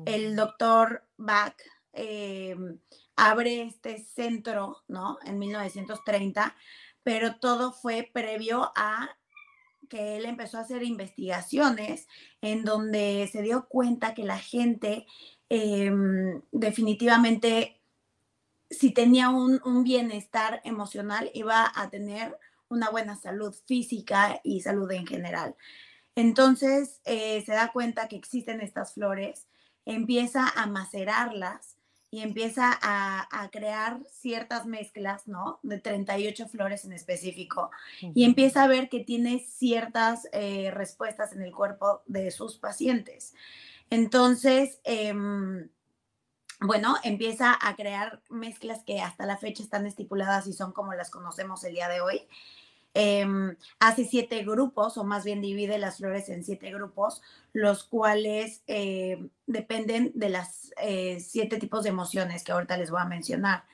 El 0.04 0.36
doctor 0.36 1.04
Bach 1.16 1.56
abre 3.16 3.62
este 3.62 3.98
centro, 3.98 4.82
¿no? 4.88 5.18
En 5.24 5.38
1930, 5.38 6.54
pero 7.02 7.36
todo 7.36 7.72
fue 7.72 8.08
previo 8.12 8.72
a 8.76 9.16
que 9.88 10.16
él 10.16 10.26
empezó 10.26 10.58
a 10.58 10.62
hacer 10.62 10.82
investigaciones 10.82 12.08
en 12.40 12.64
donde 12.64 13.28
se 13.30 13.42
dio 13.42 13.68
cuenta 13.68 14.14
que 14.14 14.24
la 14.24 14.38
gente 14.38 15.06
em, 15.48 16.42
definitivamente, 16.50 17.80
si 18.70 18.90
tenía 18.90 19.30
un, 19.30 19.84
bienestar 19.84 20.60
emocional, 20.64 21.30
iba 21.34 21.72
a 21.74 21.88
tener 21.90 22.36
una 22.68 22.90
buena 22.90 23.16
salud 23.16 23.54
física 23.66 24.40
y 24.42 24.60
salud 24.60 24.90
en 24.90 25.06
general. 25.06 25.54
Entonces 26.16 27.00
eh, 27.04 27.42
se 27.46 27.52
da 27.52 27.72
cuenta 27.72 28.08
que 28.08 28.16
existen 28.16 28.60
estas 28.60 28.94
flores, 28.94 29.46
empieza 29.84 30.48
a 30.48 30.66
macerarlas 30.66 31.75
y 32.10 32.20
empieza 32.20 32.78
a, 32.82 33.48
crear 33.52 34.00
ciertas 34.10 34.66
mezclas, 34.66 35.26
¿no? 35.26 35.58
De 35.62 35.78
38 35.78 36.48
flores 36.48 36.84
en 36.84 36.92
específico. 36.92 37.70
Y 38.00 38.24
empieza 38.24 38.62
a 38.62 38.68
ver 38.68 38.88
que 38.88 39.00
tiene 39.00 39.40
ciertas 39.40 40.28
eh, 40.32 40.70
respuestas 40.72 41.32
en 41.32 41.42
el 41.42 41.52
cuerpo 41.52 42.02
de 42.06 42.30
sus 42.30 42.58
pacientes. 42.58 43.34
Entonces, 43.90 44.80
em, 44.84 45.68
bueno, 46.60 46.96
empieza 47.02 47.56
a 47.60 47.76
crear 47.76 48.22
mezclas 48.30 48.82
que 48.84 49.00
hasta 49.00 49.26
la 49.26 49.36
fecha 49.36 49.62
están 49.62 49.86
estipuladas 49.86 50.46
y 50.46 50.52
son 50.52 50.72
como 50.72 50.94
las 50.94 51.10
conocemos 51.10 51.62
el 51.64 51.74
día 51.74 51.88
de 51.88 52.00
hoy. 52.00 52.26
Em, 52.98 53.54
hace 53.78 54.06
siete 54.06 54.42
grupos, 54.42 54.96
o 54.96 55.04
más 55.04 55.22
bien 55.22 55.42
divide 55.42 55.76
las 55.76 55.98
flores 55.98 56.30
en 56.30 56.42
siete 56.42 56.70
grupos, 56.70 57.20
los 57.52 57.84
cuales 57.84 58.62
eh, 58.66 59.28
dependen 59.46 60.12
de 60.14 60.30
las 60.30 60.72
eh, 60.80 61.20
siete 61.20 61.58
tipos 61.58 61.82
de 61.82 61.90
emociones 61.90 62.42
que 62.42 62.52
ahorita 62.52 62.78
les 62.78 62.90
voy 62.90 63.02
a 63.02 63.04
mencionar. 63.04 63.64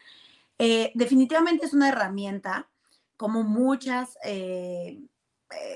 Eh, 0.58 0.90
definitivamente 0.96 1.66
es 1.66 1.72
una 1.72 1.90
herramienta, 1.90 2.68
como 3.16 3.44
muchas 3.44 4.18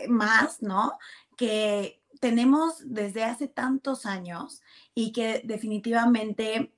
más, 0.08 0.60
¿no? 0.60 0.98
Que 1.36 2.02
tenemos 2.18 2.82
desde 2.84 3.22
hace 3.22 3.46
tantos 3.46 4.06
años 4.06 4.60
y 4.92 5.12
que 5.12 5.42
definitivamente 5.44 6.72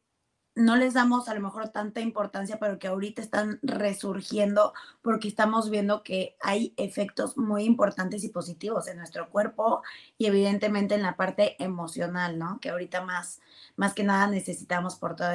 no 0.58 0.74
les 0.74 0.94
damos 0.94 1.28
a 1.28 1.34
lo 1.34 1.40
mejor 1.40 1.68
tanta 1.68 2.00
importancia, 2.00 2.58
pero 2.58 2.80
que 2.80 2.88
ahorita 2.88 3.22
están 3.22 3.60
resurgiendo 3.62 4.74
porque 5.02 5.28
estamos 5.28 5.70
viendo 5.70 6.02
que 6.02 6.36
hay 6.40 6.74
efectos 6.76 7.36
muy 7.36 7.62
importantes 7.62 8.24
y 8.24 8.28
positivos 8.28 8.88
en 8.88 8.98
nuestro 8.98 9.30
cuerpo 9.30 9.82
y 10.18 10.26
evidentemente 10.26 10.96
en 10.96 11.02
la 11.02 11.16
parte 11.16 11.54
emocional, 11.62 12.38
¿no? 12.38 12.58
Que 12.60 12.70
ahorita 12.70 13.02
más, 13.02 13.40
más 13.76 13.94
que 13.94 14.02
nada 14.02 14.26
necesitamos 14.26 14.96
por 14.96 15.14
todo 15.14 15.30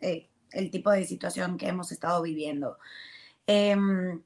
eh, 0.00 0.28
el 0.52 0.70
tipo 0.70 0.92
de 0.92 1.04
situación 1.04 1.58
que 1.58 1.66
hemos 1.66 1.90
estado 1.90 2.22
viviendo. 2.22 2.78
Em, 3.48 4.22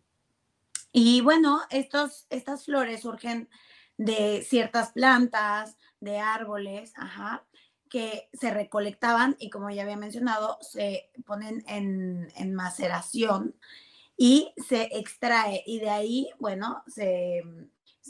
y 0.93 1.23
bueno, 1.23 1.63
estos, 1.71 2.27
estas 2.29 2.67
flores 2.67 3.01
surgen 3.01 3.49
de 3.97 4.45
ciertas 4.47 4.91
plantas, 4.91 5.79
de 6.01 6.19
árboles, 6.19 6.93
ajá, 6.97 7.43
que 7.93 8.31
se 8.33 8.51
recolectaban 8.51 9.37
y 9.39 9.51
como 9.51 9.69
ya 9.69 9.83
había 9.83 9.99
mencionado, 9.99 10.57
se 10.63 11.11
ponen 11.27 11.63
en, 11.69 12.55
maceración 12.55 13.55
y 14.17 14.55
se 14.67 14.89
extrae 14.97 15.63
y 15.67 15.79
de 15.79 15.91
ahí, 15.91 16.31
bueno, 16.39 16.83
se, 16.87 17.43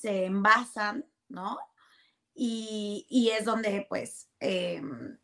envasan, 0.04 1.04
¿no? 1.28 1.58
Y, 2.32 3.32
es 3.36 3.44
donde 3.44 3.84
pues 3.88 4.28
em, 4.38 5.18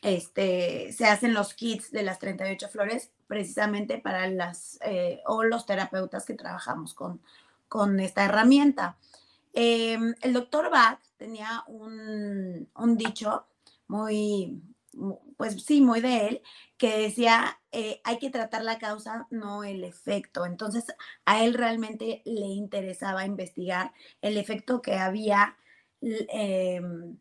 este, 0.00 0.90
se 0.94 1.04
hacen 1.04 1.34
los 1.34 1.52
kits 1.52 1.92
de 1.92 2.02
las 2.02 2.18
38 2.18 2.66
flores 2.70 3.10
precisamente 3.26 3.98
para 3.98 4.26
las 4.28 4.78
eh, 4.86 5.20
o 5.26 5.42
los 5.42 5.66
terapeutas 5.66 6.24
que 6.24 6.32
trabajamos 6.32 6.94
con, 6.94 7.20
con 7.68 8.00
esta 8.00 8.24
herramienta. 8.24 8.96
Em, 9.52 10.14
el 10.22 10.32
doctor 10.32 10.70
Bach 10.70 11.00
tenía 11.16 11.64
un, 11.66 12.68
un 12.74 12.96
dicho 12.96 13.46
muy, 13.88 14.62
pues 15.36 15.62
sí, 15.64 15.80
muy 15.80 16.00
de 16.00 16.28
él, 16.28 16.42
que 16.76 16.98
decía, 16.98 17.60
eh, 17.72 18.00
hay 18.04 18.18
que 18.18 18.30
tratar 18.30 18.62
la 18.62 18.78
causa, 18.78 19.26
no 19.30 19.64
el 19.64 19.84
efecto. 19.84 20.46
Entonces, 20.46 20.84
a 21.24 21.44
él 21.44 21.54
realmente 21.54 22.22
le 22.24 22.46
interesaba 22.46 23.24
investigar 23.24 23.92
el 24.20 24.36
efecto 24.36 24.82
que 24.82 24.94
había 24.94 25.56
em, 26.00 27.18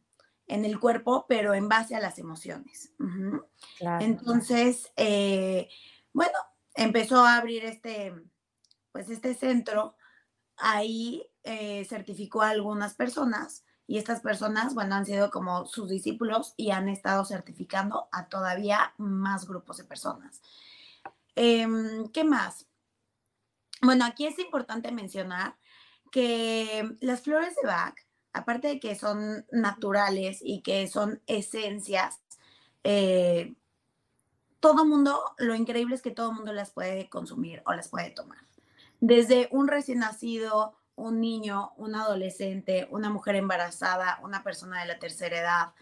en 0.48 0.66
el 0.66 0.80
cuerpo, 0.80 1.26
pero 1.28 1.54
en 1.54 1.70
base 1.70 1.96
a 1.96 2.00
las 2.00 2.20
emociones. 2.20 2.94
Entonces, 4.00 4.92
eh, 4.96 5.70
bueno, 6.14 6.38
empezó 6.76 7.24
a 7.24 7.38
abrir 7.38 7.66
este, 7.66 8.14
pues 8.92 9.10
este 9.10 9.36
centro, 9.36 9.96
ahí 10.58 11.29
eh, 11.44 11.86
certificó 11.86 12.42
a 12.42 12.50
algunas 12.50 12.94
personas 12.94 13.64
y 13.88 13.98
estas 13.98 14.22
personas, 14.22 14.76
bueno, 14.76 14.96
han 14.96 15.06
sido 15.06 15.32
como 15.32 15.66
sus 15.66 15.90
discípulos 15.90 16.54
y 16.58 16.72
han 16.72 16.90
estado 16.90 17.26
certificando 17.26 18.08
a 18.12 18.28
todavía 18.30 18.94
más 18.98 19.48
grupos 19.48 19.78
de 19.78 19.84
personas. 19.84 20.42
Em, 21.36 22.08
¿Qué 22.12 22.24
más? 22.24 22.68
Bueno, 23.82 24.06
aquí 24.06 24.28
es 24.28 24.38
importante 24.38 24.92
mencionar 24.92 25.58
que 26.12 26.98
las 27.02 27.22
flores 27.22 27.56
de 27.56 27.68
Bach, 27.68 27.96
aparte 28.34 28.68
de 28.68 28.80
que 28.80 28.96
son 28.96 29.46
naturales 29.52 30.40
y 30.44 30.62
que 30.62 30.88
son 30.88 31.22
esencias, 31.26 32.22
eh, 32.84 33.56
todo 34.60 34.86
mundo, 34.86 35.24
lo 35.38 35.56
increíble 35.56 35.96
es 35.96 36.02
que 36.02 36.12
todo 36.12 36.34
mundo 36.34 36.54
las 36.54 36.72
puede 36.72 37.10
consumir 37.10 37.64
o 37.66 37.74
las 37.74 37.88
puede 37.88 38.12
tomar. 38.12 38.46
Desde 39.00 39.48
un 39.52 39.68
recién 39.68 40.00
nacido, 40.00 40.76
un 41.00 41.22
niño, 41.22 41.72
un 41.78 41.96
adolescente, 41.96 42.88
una 42.92 43.10
mujer 43.10 43.36
embarazada, 43.36 44.20
una 44.22 44.44
persona 44.44 44.82
de 44.82 44.88
la 44.88 45.00
tercera 45.00 45.40
edad, 45.40 45.74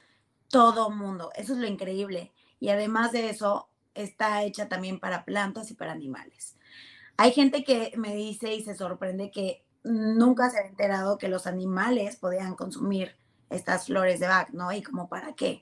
todo 0.50 0.90
mundo. 0.90 1.32
Eso 1.36 1.54
es 1.54 1.60
lo 1.60 1.68
increíble. 1.68 2.32
Y 2.60 2.70
además 2.70 3.12
de 3.12 3.30
eso, 3.30 3.70
está 3.94 4.44
hecha 4.44 4.70
también 4.70 5.00
para 5.00 5.26
plantas 5.26 5.72
y 5.72 5.74
para 5.74 5.92
animales. 5.92 6.56
Hay 7.18 7.32
gente 7.32 7.64
que 7.64 7.94
me 7.98 8.16
dice 8.16 8.54
y 8.54 8.64
se 8.64 8.76
sorprende 8.76 9.32
que 9.32 9.66
nunca 9.84 10.50
se 10.50 10.60
ha 10.60 10.68
enterado 10.68 11.18
que 11.18 11.30
los 11.30 11.48
animales 11.48 12.18
podían 12.18 12.56
consumir 12.56 13.16
estas 13.50 13.88
flores 13.88 14.20
de 14.20 14.28
Bach, 14.28 14.50
¿no? 14.52 14.72
Y 14.72 14.84
como 14.84 15.10
para 15.10 15.34
qué. 15.34 15.62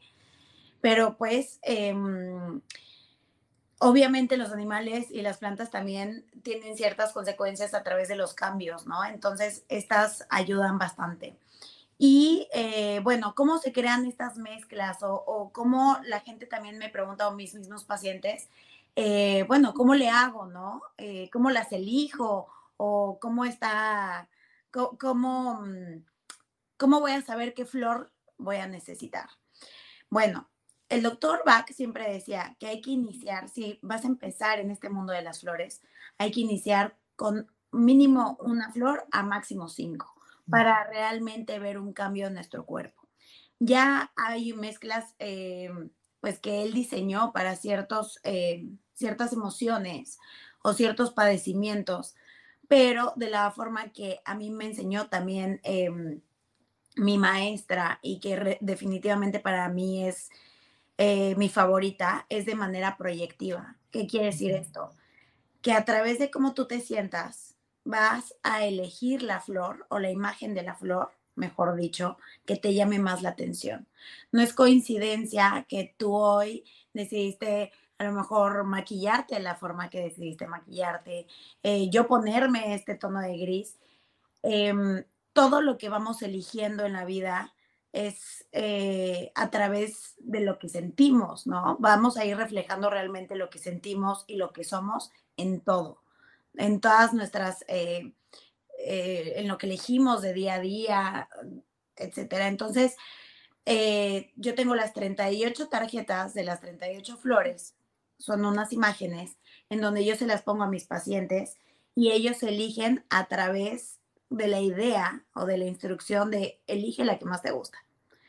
Pero 0.81 1.17
pues 1.17 1.59
em, 1.63 2.61
obviamente 3.79 4.37
los 4.37 4.51
animales 4.51 5.07
y 5.11 5.21
las 5.21 5.37
plantas 5.37 5.71
también 5.71 6.25
tienen 6.43 6.77
ciertas 6.77 7.11
consecuencias 7.13 7.73
a 7.73 7.83
través 7.83 8.07
de 8.07 8.15
los 8.15 8.33
cambios, 8.33 8.87
¿no? 8.87 9.03
Entonces, 9.03 9.63
estas 9.69 10.25
ayudan 10.29 10.77
bastante. 10.77 11.37
Y 11.97 12.47
eh, 12.53 12.99
bueno, 13.03 13.35
¿cómo 13.35 13.57
se 13.57 13.71
crean 13.71 14.05
estas 14.05 14.37
mezclas? 14.37 14.97
O, 15.01 15.51
cómo 15.53 15.97
la 16.05 16.19
gente 16.19 16.45
también 16.45 16.77
me 16.77 16.89
pregunta, 16.89 17.27
o 17.27 17.35
mis 17.35 17.53
mismos 17.55 17.85
pacientes, 17.85 18.49
eh, 18.95 19.43
bueno, 19.47 19.73
¿cómo 19.73 19.95
le 19.95 20.09
hago, 20.09 20.45
no? 20.45 20.81
Eh, 20.97 21.29
¿Cómo 21.31 21.51
las 21.51 21.71
elijo? 21.71 22.47
¿O 22.77 23.19
cómo 23.19 23.45
está, 23.45 24.27
cómo, 24.71 25.61
mm, 25.61 26.03
cómo 26.77 26.99
voy 26.99 27.11
a 27.11 27.21
saber 27.21 27.53
qué 27.53 27.65
flor 27.65 28.11
voy 28.37 28.57
a 28.57 28.67
necesitar? 28.67 29.29
Bueno, 30.09 30.49
el 30.89 31.01
doctor 31.01 31.41
Bach 31.45 31.69
siempre 31.71 32.11
decía 32.11 32.55
que 32.59 32.67
hay 32.67 32.81
que 32.81 32.91
iniciar, 32.91 33.49
si 33.49 33.79
vas 33.81 34.03
a 34.03 34.07
empezar 34.07 34.59
en 34.59 34.71
este 34.71 34.89
mundo 34.89 35.13
de 35.13 35.21
las 35.21 35.41
flores, 35.41 35.81
hay 36.17 36.31
que 36.31 36.41
iniciar 36.41 36.97
con 37.15 37.51
mínimo 37.71 38.37
una 38.41 38.71
flor 38.71 39.05
a 39.11 39.23
máximo 39.23 39.67
cinco 39.67 40.13
para 40.49 40.83
realmente 40.85 41.57
ver 41.59 41.79
un 41.79 41.91
cambio 41.91 42.27
en 42.27 42.35
nuestro 42.35 42.65
cuerpo. 42.65 43.07
Ya 43.59 44.11
hay 44.15 44.53
mezclas, 44.53 45.15
eh, 45.19 45.69
pues 46.19 46.39
que 46.39 46.63
él 46.63 46.73
diseñó 46.73 47.31
para 47.33 47.55
ciertos, 47.55 48.19
eh, 48.23 48.67
ciertas 48.93 49.33
emociones 49.33 50.19
o 50.61 50.73
ciertos 50.73 51.11
padecimientos, 51.11 52.15
pero 52.67 53.13
de 53.15 53.29
la 53.29 53.49
forma 53.51 53.91
que 53.91 54.19
a 54.25 54.35
mí 54.35 54.51
me 54.51 54.65
enseñó 54.65 55.07
también 55.07 55.59
em, 55.63 56.21
mi 56.95 57.17
maestra 57.17 57.99
y 58.01 58.19
que 58.19 58.57
definitivamente 58.61 59.39
para 59.39 59.67
mí 59.69 60.07
es 60.07 60.29
eh, 60.97 61.35
mi 61.35 61.49
favorita, 61.49 62.25
es 62.29 62.45
de 62.45 62.55
manera 62.55 62.97
proyectiva. 62.97 63.77
¿Qué 63.91 64.07
quiere 64.07 64.27
decir 64.27 64.51
esto? 64.51 64.91
Que 65.61 65.73
a 65.73 65.85
través 65.85 66.19
de 66.19 66.31
cómo 66.31 66.53
tú 66.53 66.67
te 66.67 66.79
sientas, 66.79 67.55
vas 67.83 68.35
a 68.43 68.65
elegir 68.65 69.21
la 69.21 69.41
flor 69.41 69.85
o 69.89 69.99
la 69.99 70.09
imagen 70.09 70.53
de 70.53 70.63
la 70.63 70.75
flor, 70.75 71.11
mejor 71.35 71.75
dicho, 71.75 72.17
que 72.45 72.55
te 72.55 72.73
llame 72.73 72.99
más 72.99 73.21
la 73.21 73.29
atención. 73.29 73.87
No 74.31 74.41
es 74.41 74.53
coincidencia 74.53 75.65
que 75.69 75.93
tú 75.97 76.15
hoy 76.15 76.65
decidiste 76.93 77.71
a 77.97 78.03
lo 78.05 78.11
mejor 78.11 78.63
maquillarte 78.65 79.39
la 79.39 79.55
forma 79.55 79.89
que 79.89 80.01
decidiste 80.01 80.47
maquillarte, 80.47 81.27
eh, 81.63 81.89
yo 81.89 82.07
ponerme 82.07 82.73
este 82.73 82.95
tono 82.95 83.21
de 83.21 83.37
gris. 83.37 83.77
Em, 84.43 85.03
todo 85.33 85.61
lo 85.61 85.77
que 85.77 85.89
vamos 85.89 86.21
eligiendo 86.21 86.85
en 86.85 86.93
la 86.93 87.05
vida 87.05 87.54
es 87.95 88.45
eh, 88.51 89.31
a 89.35 89.49
través 89.49 90.15
de 90.19 90.41
lo 90.41 90.59
que 90.59 90.67
sentimos, 90.67 91.47
¿no? 91.47 91.77
Vamos 91.79 92.17
a 92.17 92.25
ir 92.25 92.35
reflejando 92.35 92.89
realmente 92.89 93.35
lo 93.35 93.49
que 93.49 93.57
sentimos 93.57 94.25
y 94.27 94.35
lo 94.35 94.51
que 94.51 94.65
somos 94.65 95.11
en 95.37 95.61
todo, 95.61 96.03
en 96.55 96.81
todas 96.81 97.13
nuestras, 97.13 97.63
eh, 97.69 98.13
eh, 98.79 99.33
en 99.37 99.47
lo 99.47 99.57
que 99.57 99.67
elegimos 99.67 100.21
de 100.21 100.33
día 100.33 100.55
a 100.55 100.59
día, 100.59 101.29
etcétera. 101.95 102.47
Entonces, 102.47 102.97
yo 104.35 104.53
tengo 104.55 104.75
las 104.75 104.93
38 104.93 105.69
tarjetas 105.69 106.33
de 106.33 106.43
las 106.43 106.59
38 106.59 107.17
flores, 107.17 107.75
son 108.19 108.45
unas 108.45 108.73
imágenes 108.73 109.37
en 109.69 109.81
donde 109.81 110.05
yo 110.05 110.15
se 110.15 110.27
las 110.27 110.43
pongo 110.43 110.63
a 110.63 110.69
mis 110.69 110.85
pacientes 110.85 111.57
y 111.95 112.11
ellos 112.11 112.43
eligen 112.43 113.05
a 113.09 113.27
través 113.27 113.94
de 114.29 114.47
la 114.47 114.59
idea 114.59 115.23
o 115.33 115.45
de 115.45 115.57
la 115.57 115.65
instrucción 115.65 116.31
de 116.31 116.61
elige 116.67 117.05
la 117.05 117.17
que 117.17 117.25
más 117.25 117.41
te 117.41 117.51
gusta. 117.51 117.77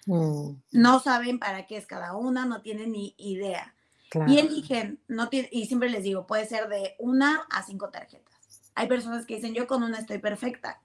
Mm. 0.06 0.62
No 0.72 1.00
saben 1.00 1.38
para 1.38 1.66
qué 1.66 1.76
es 1.76 1.86
cada 1.86 2.16
una, 2.16 2.46
no 2.46 2.62
tienen 2.62 2.92
ni 2.92 3.14
idea. 3.18 3.74
Y 4.28 4.38
eligen, 4.38 5.00
no 5.08 5.28
y 5.30 5.66
siempre 5.66 5.90
les 5.90 6.04
digo, 6.04 6.26
puede 6.26 6.46
ser 6.46 6.68
de 6.68 6.94
una 6.98 7.46
a 7.50 7.62
cinco 7.62 7.90
tarjetas. 7.90 8.72
Hay 8.74 8.88
personas 8.88 9.26
que 9.26 9.34
dicen, 9.34 9.52
yo 9.52 9.66
con 9.66 9.82
una 9.82 9.98
estoy 9.98 10.18
perfecta. 10.18 10.80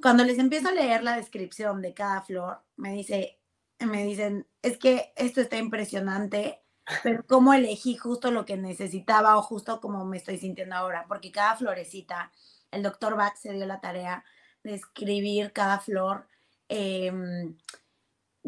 Cuando 0.00 0.24
les 0.24 0.38
empiezo 0.38 0.68
a 0.68 0.72
leer 0.72 1.02
la 1.02 1.16
descripción 1.16 1.82
de 1.82 1.94
cada 1.94 2.22
flor, 2.22 2.62
me, 2.76 2.92
dice, 2.92 3.38
me 3.78 4.04
dicen, 4.04 4.46
es 4.62 4.78
que 4.78 5.12
esto 5.16 5.40
está 5.40 5.58
impresionante, 5.58 6.62
pero 7.02 7.24
¿cómo 7.26 7.52
elegí 7.52 7.96
justo 7.96 8.30
lo 8.30 8.44
que 8.44 8.56
necesitaba 8.56 9.36
o 9.36 9.42
justo 9.42 9.80
como 9.80 10.04
me 10.04 10.16
estoy 10.16 10.38
sintiendo 10.38 10.74
ahora? 10.74 11.04
Porque 11.08 11.30
cada 11.30 11.56
florecita 11.56 12.32
el 12.70 12.82
doctor 12.82 13.16
Bach 13.16 13.36
se 13.36 13.52
dio 13.52 13.66
la 13.66 13.80
tarea 13.80 14.24
de 14.62 14.74
escribir 14.74 15.52
cada 15.52 15.78
flor 15.78 16.26
em, 16.68 17.56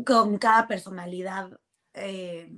con 0.04 0.38
cada 0.38 0.66
personalidad 0.66 1.58
eh, 1.94 2.52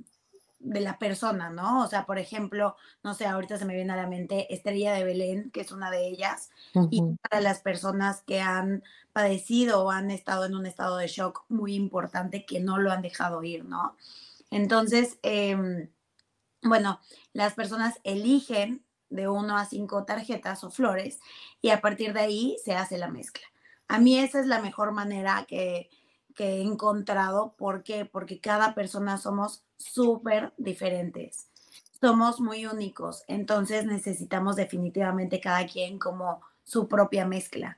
de 0.59 0.79
la 0.79 0.99
persona, 0.99 1.49
¿no? 1.49 1.83
O 1.83 1.87
sea, 1.87 2.05
por 2.05 2.19
ejemplo, 2.19 2.75
no 3.03 3.13
sé, 3.13 3.25
ahorita 3.25 3.57
se 3.57 3.65
me 3.65 3.75
viene 3.75 3.93
a 3.93 3.95
la 3.95 4.07
mente 4.07 4.53
Estrella 4.53 4.93
de 4.93 5.03
Belén, 5.03 5.51
que 5.51 5.61
es 5.61 5.71
una 5.71 5.89
de 5.89 6.07
ellas, 6.07 6.51
y 6.91 7.01
para 7.29 7.41
las 7.41 7.61
personas 7.61 8.21
que 8.21 8.41
han 8.41 8.83
padecido 9.11 9.83
o 9.83 9.91
han 9.91 10.11
estado 10.11 10.45
en 10.45 10.55
un 10.55 10.65
estado 10.65 10.97
de 10.97 11.07
shock 11.07 11.45
muy 11.49 11.73
importante 11.73 12.45
que 12.45 12.59
no 12.59 12.77
lo 12.77 12.91
han 12.91 13.01
dejado 13.01 13.43
ir, 13.43 13.65
¿no? 13.65 13.95
Entonces, 14.51 15.17
em, 15.23 15.89
bueno, 16.61 16.99
las 17.33 17.53
personas 17.53 17.99
eligen 18.03 18.85
de 19.11 19.27
uno 19.27 19.57
a 19.57 19.65
cinco 19.65 20.05
tarjetas 20.05 20.63
o 20.63 20.71
flores 20.71 21.19
y 21.61 21.69
a 21.69 21.81
partir 21.81 22.13
de 22.13 22.21
ahí 22.21 22.57
se 22.63 22.73
hace 22.73 22.97
la 22.97 23.09
mezcla. 23.09 23.45
A 23.87 23.99
mí 23.99 24.17
esa 24.17 24.39
es 24.39 24.47
la 24.47 24.61
mejor 24.61 24.91
manera 24.93 25.45
que, 25.47 25.89
he 26.37 26.61
encontrado. 26.61 27.53
¿Por 27.55 27.83
qué? 27.83 28.05
Porque 28.05 28.39
cada 28.39 28.73
persona 28.73 29.19
somos 29.19 29.63
súper 29.77 30.53
diferentes. 30.57 31.49
Somos 31.99 32.39
muy 32.39 32.65
únicos. 32.65 33.23
Entonces 33.27 33.85
necesitamos 33.85 34.55
definitivamente 34.55 35.39
cada 35.39 35.67
quien 35.67 35.99
como 35.99 36.41
su 36.63 36.87
propia 36.87 37.27
mezcla. 37.27 37.77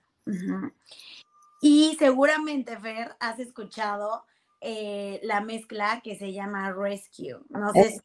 Y 1.61 1.95
seguramente, 1.99 2.77
Fer, 2.79 3.17
has 3.19 3.39
escuchado 3.39 4.23
eh, 4.65 5.19
la 5.23 5.41
mezcla 5.41 5.99
que 6.01 6.15
se 6.15 6.31
llama 6.31 6.71
Rescue. 6.71 7.37
No 7.49 7.71
sé 7.73 7.91
si 7.91 7.99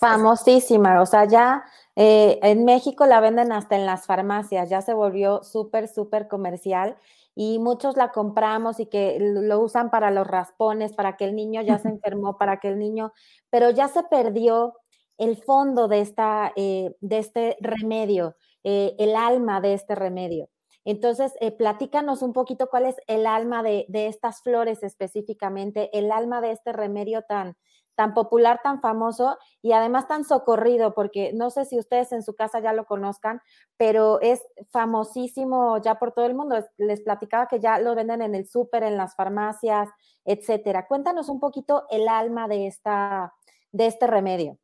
Famosísima, 0.00 1.00
o 1.00 1.06
sea, 1.06 1.24
ya 1.24 1.64
eh, 1.96 2.38
en 2.42 2.66
México 2.66 3.06
la 3.06 3.20
venden 3.20 3.52
hasta 3.52 3.76
en 3.76 3.86
las 3.86 4.04
farmacias, 4.04 4.68
ya 4.68 4.82
se 4.82 4.92
volvió 4.92 5.42
súper, 5.42 5.88
súper 5.88 6.28
comercial 6.28 6.98
y 7.34 7.58
muchos 7.58 7.96
la 7.96 8.12
compramos 8.12 8.80
y 8.80 8.86
que 8.86 9.16
lo 9.18 9.60
usan 9.60 9.90
para 9.90 10.10
los 10.10 10.26
raspones, 10.26 10.92
para 10.92 11.16
que 11.16 11.24
el 11.24 11.34
niño 11.34 11.62
ya 11.62 11.78
se 11.78 11.88
enfermó, 11.88 12.36
para 12.36 12.60
que 12.60 12.68
el 12.68 12.78
niño, 12.78 13.14
pero 13.48 13.70
ya 13.70 13.88
se 13.88 14.02
perdió 14.02 14.74
el 15.16 15.42
fondo 15.42 15.88
de, 15.88 16.00
esta, 16.00 16.52
eh, 16.54 16.94
de 17.00 17.18
este 17.18 17.56
remedio, 17.60 18.36
el 18.62 19.16
alma 19.16 19.60
de 19.60 19.74
este 19.74 19.94
remedio. 19.94 20.48
Entonces, 20.84 21.32
eh, 21.40 21.50
platícanos 21.50 22.22
un 22.22 22.32
poquito 22.32 22.68
cuál 22.68 22.86
es 22.86 22.96
el 23.06 23.26
alma 23.26 23.62
de, 23.62 23.86
estas 23.90 24.42
flores 24.42 24.82
específicamente, 24.82 25.90
el 25.96 26.12
alma 26.12 26.40
de 26.40 26.52
este 26.52 26.72
remedio 26.72 27.22
tan, 27.22 27.56
tan 27.94 28.12
popular, 28.12 28.60
tan 28.62 28.80
famoso 28.80 29.38
y 29.62 29.72
además 29.72 30.06
tan 30.08 30.24
socorrido, 30.24 30.94
porque 30.94 31.32
no 31.32 31.50
sé 31.50 31.64
si 31.64 31.78
ustedes 31.78 32.12
en 32.12 32.22
su 32.22 32.34
casa 32.34 32.60
ya 32.60 32.72
lo 32.72 32.84
conozcan, 32.84 33.40
pero 33.76 34.20
es 34.20 34.42
famosísimo 34.70 35.80
ya 35.80 35.94
por 35.96 36.12
todo 36.12 36.26
el 36.26 36.34
mundo. 36.34 36.56
Les 36.76 37.00
platicaba 37.00 37.48
que 37.48 37.60
ya 37.60 37.78
lo 37.78 37.94
venden 37.94 38.20
en 38.20 38.34
el 38.34 38.46
súper, 38.46 38.82
en 38.82 38.96
las 38.96 39.14
farmacias, 39.14 39.88
etcétera. 40.24 40.86
Cuéntanos 40.86 41.28
un 41.28 41.40
poquito 41.40 41.86
el 41.90 42.08
alma 42.08 42.46
de, 42.46 42.66
esta, 42.66 43.32
de 43.72 43.86
este 43.86 44.06
remedio. 44.06 44.58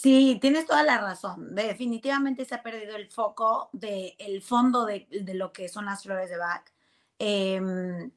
Sí, 0.00 0.38
tienes 0.40 0.64
toda 0.64 0.84
la 0.84 0.98
razón. 0.98 1.56
Definitivamente 1.56 2.44
se 2.44 2.54
ha 2.54 2.62
perdido 2.62 2.94
el 2.94 3.10
foco 3.10 3.68
del 3.72 4.14
el 4.18 4.42
fondo 4.42 4.86
de, 4.86 5.08
lo 5.34 5.52
que 5.52 5.68
son 5.68 5.86
las 5.86 6.04
flores 6.04 6.30
de 6.30 6.36
Bach. 6.36 6.64
Em, 7.18 8.12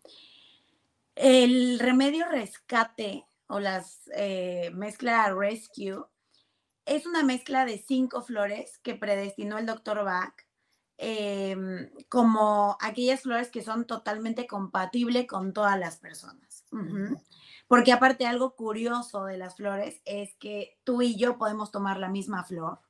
el 1.15 1.79
remedio 1.79 2.27
rescate 2.27 3.25
o 3.47 3.59
las 3.59 4.11
eh, 4.15 4.69
mezcla 4.75 5.33
rescue 5.33 6.05
es 6.85 7.07
una 7.07 7.23
mezcla 7.23 7.65
de 7.65 7.79
cinco 7.79 8.21
flores 8.21 8.77
que 8.83 8.93
predestinó 8.93 9.57
el 9.57 9.65
doctor 9.65 10.03
Bach 10.05 10.35
em, 10.99 11.89
como 12.09 12.77
aquellas 12.79 13.21
flores 13.21 13.49
que 13.49 13.63
son 13.63 13.87
totalmente 13.87 14.45
compatibles 14.45 15.25
con 15.25 15.51
todas 15.51 15.79
las 15.79 15.97
personas. 15.97 16.63
Porque 17.71 17.93
aparte 17.93 18.27
algo 18.27 18.57
curioso 18.57 19.23
de 19.23 19.37
las 19.37 19.55
flores 19.55 20.01
es 20.03 20.35
que 20.35 20.77
tú 20.83 21.01
y 21.01 21.15
yo 21.15 21.37
podemos 21.37 21.71
tomar 21.71 21.99
la 21.99 22.09
misma 22.09 22.43
flor, 22.43 22.81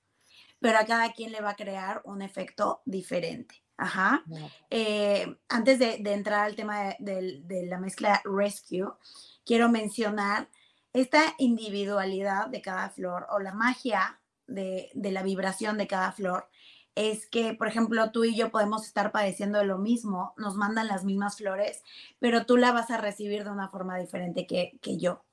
pero 0.59 0.79
a 0.79 0.85
cada 0.85 1.13
quien 1.13 1.31
le 1.31 1.39
va 1.39 1.51
a 1.51 1.55
crear 1.55 2.01
un 2.03 2.23
efecto 2.23 2.81
diferente. 2.83 3.63
Ajá. 3.77 4.23
Eh, 4.71 5.37
antes 5.49 5.77
de, 5.77 6.01
entrar 6.11 6.45
al 6.45 6.55
tema 6.55 6.95
de, 6.97 7.67
la 7.69 7.77
mezcla 7.77 8.23
Rescue, 8.25 8.91
quiero 9.45 9.69
mencionar 9.69 10.49
esta 10.93 11.35
individualidad 11.37 12.47
de 12.47 12.63
cada 12.63 12.89
flor 12.89 13.27
o 13.29 13.37
la 13.37 13.53
magia 13.53 14.19
de, 14.47 14.89
de 14.95 15.11
la 15.11 15.21
vibración 15.21 15.77
de 15.77 15.85
cada 15.85 16.11
flor 16.11 16.49
es 16.95 17.25
que, 17.25 17.53
por 17.53 17.67
ejemplo, 17.67 18.11
tú 18.11 18.23
y 18.25 18.35
yo 18.35 18.51
podemos 18.51 18.85
estar 18.85 19.11
padeciendo 19.11 19.59
de 19.59 19.65
lo 19.65 19.77
mismo, 19.77 20.33
nos 20.37 20.55
mandan 20.55 20.87
las 20.87 21.03
mismas 21.03 21.37
flores, 21.37 21.83
pero 22.19 22.45
tú 22.45 22.57
la 22.57 22.71
vas 22.71 22.91
a 22.91 22.97
recibir 22.97 23.43
de 23.43 23.51
una 23.51 23.69
forma 23.69 23.97
diferente 23.97 24.45
que, 24.45 24.97
yo. 24.97 25.23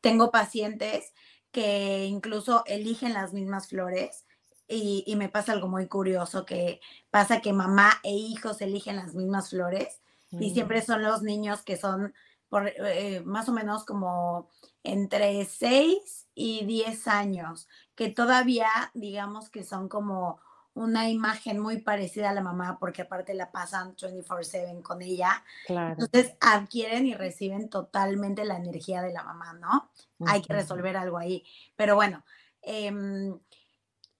Tengo 0.00 0.30
pacientes 0.30 1.12
que 1.50 2.06
incluso 2.06 2.64
eligen 2.66 3.12
las 3.12 3.32
mismas 3.32 3.68
flores 3.68 4.24
y, 4.68 5.12
me 5.16 5.28
pasa 5.28 5.52
algo 5.52 5.68
muy 5.68 5.88
curioso, 5.88 6.46
que 6.46 6.80
pasa 7.10 7.40
que 7.40 7.52
mamá 7.52 8.00
e 8.02 8.12
hijos 8.12 8.60
eligen 8.60 8.96
las 8.96 9.14
mismas 9.14 9.50
flores 9.50 10.00
y 10.30 10.50
siempre 10.50 10.82
son 10.82 11.02
los 11.02 11.22
niños 11.22 11.62
que 11.62 11.76
son 11.76 12.12
por, 12.48 12.68
eh, 12.68 13.22
más 13.24 13.48
o 13.48 13.52
menos 13.52 13.84
como 13.84 14.48
entre 14.82 15.44
6 15.44 16.28
y 16.34 16.64
10 16.64 17.08
años, 17.08 17.68
que 17.94 18.10
todavía 18.10 18.68
digamos 18.94 19.48
que 19.48 19.64
son 19.64 19.88
como 19.88 20.40
una 20.74 21.08
imagen 21.08 21.60
muy 21.60 21.78
parecida 21.80 22.30
a 22.30 22.34
la 22.34 22.42
mamá, 22.42 22.78
porque 22.78 23.02
aparte 23.02 23.34
la 23.34 23.52
pasan 23.52 23.94
24/7 23.96 24.82
con 24.82 25.02
ella. 25.02 25.44
Entonces 25.68 26.36
adquieren 26.40 27.06
y 27.06 27.14
reciben 27.14 27.68
totalmente 27.68 28.44
la 28.44 28.56
energía 28.56 29.02
de 29.02 29.12
la 29.12 29.22
mamá, 29.22 29.54
¿no? 29.54 29.90
Hay 30.26 30.42
que 30.42 30.52
resolver 30.52 30.96
algo 30.96 31.18
ahí. 31.18 31.44
Pero 31.76 31.94
bueno, 31.94 32.24
em, 32.62 33.38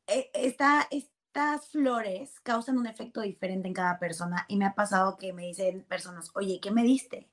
e, 0.06 0.30
estas 0.34 1.68
flores 1.68 2.40
causan 2.40 2.78
un 2.78 2.86
efecto 2.86 3.20
diferente 3.20 3.68
en 3.68 3.74
cada 3.74 3.98
persona 3.98 4.46
y 4.48 4.56
me 4.56 4.66
ha 4.66 4.74
pasado 4.74 5.16
que 5.16 5.32
me 5.32 5.46
dicen 5.46 5.84
personas, 5.84 6.30
oye, 6.34 6.60
¿qué 6.60 6.70
me 6.70 6.82
diste? 6.84 7.30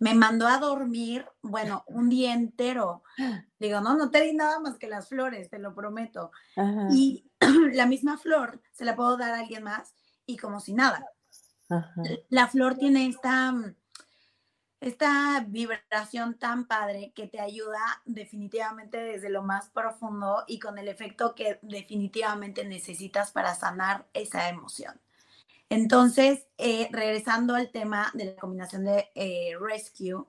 me 0.00 0.14
mandó 0.14 0.48
a 0.48 0.58
dormir, 0.58 1.26
bueno, 1.42 1.84
un 1.86 2.08
día 2.08 2.32
entero. 2.32 3.02
Digo, 3.60 3.80
no, 3.82 3.96
no 3.96 4.10
te 4.10 4.22
di 4.22 4.32
nada 4.32 4.58
más 4.58 4.78
que 4.78 4.88
las 4.88 5.08
flores, 5.08 5.50
te 5.50 5.58
lo 5.58 5.74
prometo. 5.74 6.32
Y 6.90 7.29
la 7.72 7.86
misma 7.86 8.18
flor 8.18 8.60
se 8.72 8.84
la 8.84 8.96
puedo 8.96 9.16
dar 9.16 9.32
a 9.32 9.40
alguien 9.40 9.64
más 9.64 9.94
y 10.26 10.36
como 10.36 10.60
si 10.60 10.72
nada. 10.72 11.06
La 12.28 12.48
flor 12.48 12.76
tiene 12.76 13.06
esta, 13.06 13.54
esta 14.80 15.44
vibración 15.46 16.36
tan 16.38 16.66
padre 16.66 17.12
que 17.14 17.28
te 17.28 17.38
ayuda 17.38 18.02
definitivamente 18.04 18.98
desde 18.98 19.30
lo 19.30 19.42
más 19.42 19.68
profundo 19.70 20.44
y 20.48 20.58
con 20.58 20.78
el 20.78 20.88
efecto 20.88 21.34
que 21.34 21.60
definitivamente 21.62 22.64
necesitas 22.64 23.30
para 23.30 23.54
sanar 23.54 24.06
esa 24.14 24.48
emoción. 24.48 25.00
Entonces, 25.68 26.48
eh, 26.58 26.88
regresando 26.90 27.54
al 27.54 27.70
tema 27.70 28.10
de 28.14 28.24
la 28.24 28.36
combinación 28.36 28.84
de 28.84 29.08
eh, 29.14 29.52
Rescue, 29.60 30.24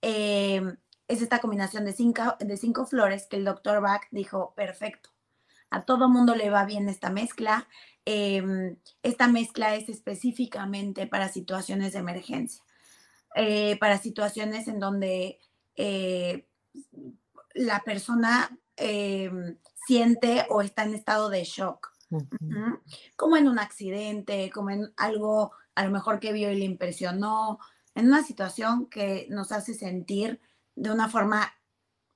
em, 0.00 0.78
es 1.06 1.20
esta 1.20 1.40
combinación 1.40 1.84
de 1.84 1.92
cinco, 1.92 2.36
de 2.38 2.56
cinco 2.56 2.86
flores 2.86 3.26
que 3.26 3.36
el 3.36 3.44
doctor 3.44 3.82
Bach 3.82 4.04
dijo, 4.10 4.54
perfecto, 4.54 5.10
a 5.70 5.82
todo 5.82 6.08
mundo 6.08 6.34
le 6.34 6.50
va 6.50 6.64
bien 6.64 6.88
esta 6.88 7.10
mezcla. 7.10 7.68
Em, 8.04 8.76
esta 9.02 9.28
mezcla 9.28 9.74
es 9.74 9.88
específicamente 9.88 11.06
para 11.06 11.28
situaciones 11.28 11.92
de 11.92 11.98
emergencia, 12.00 12.62
eh, 13.34 13.78
para 13.78 13.98
situaciones 13.98 14.68
en 14.68 14.80
donde 14.80 15.38
la 17.54 17.80
persona 17.80 18.58
em, 18.76 19.56
siente 19.86 20.44
o 20.50 20.60
está 20.60 20.84
en 20.84 20.94
estado 20.94 21.30
de 21.30 21.44
shock 21.44 21.90
como 23.16 23.36
en 23.36 23.48
un 23.48 23.58
accidente, 23.58 24.50
como 24.50 24.70
en 24.70 24.92
algo 24.96 25.52
a 25.74 25.84
lo 25.84 25.90
mejor 25.90 26.18
que 26.18 26.32
vio 26.32 26.50
y 26.50 26.58
le 26.58 26.64
impresionó, 26.64 27.58
en 27.94 28.06
una 28.06 28.22
situación 28.22 28.86
que 28.86 29.26
nos 29.30 29.52
hace 29.52 29.74
sentir 29.74 30.40
de 30.74 30.90
una 30.90 31.08
forma 31.08 31.52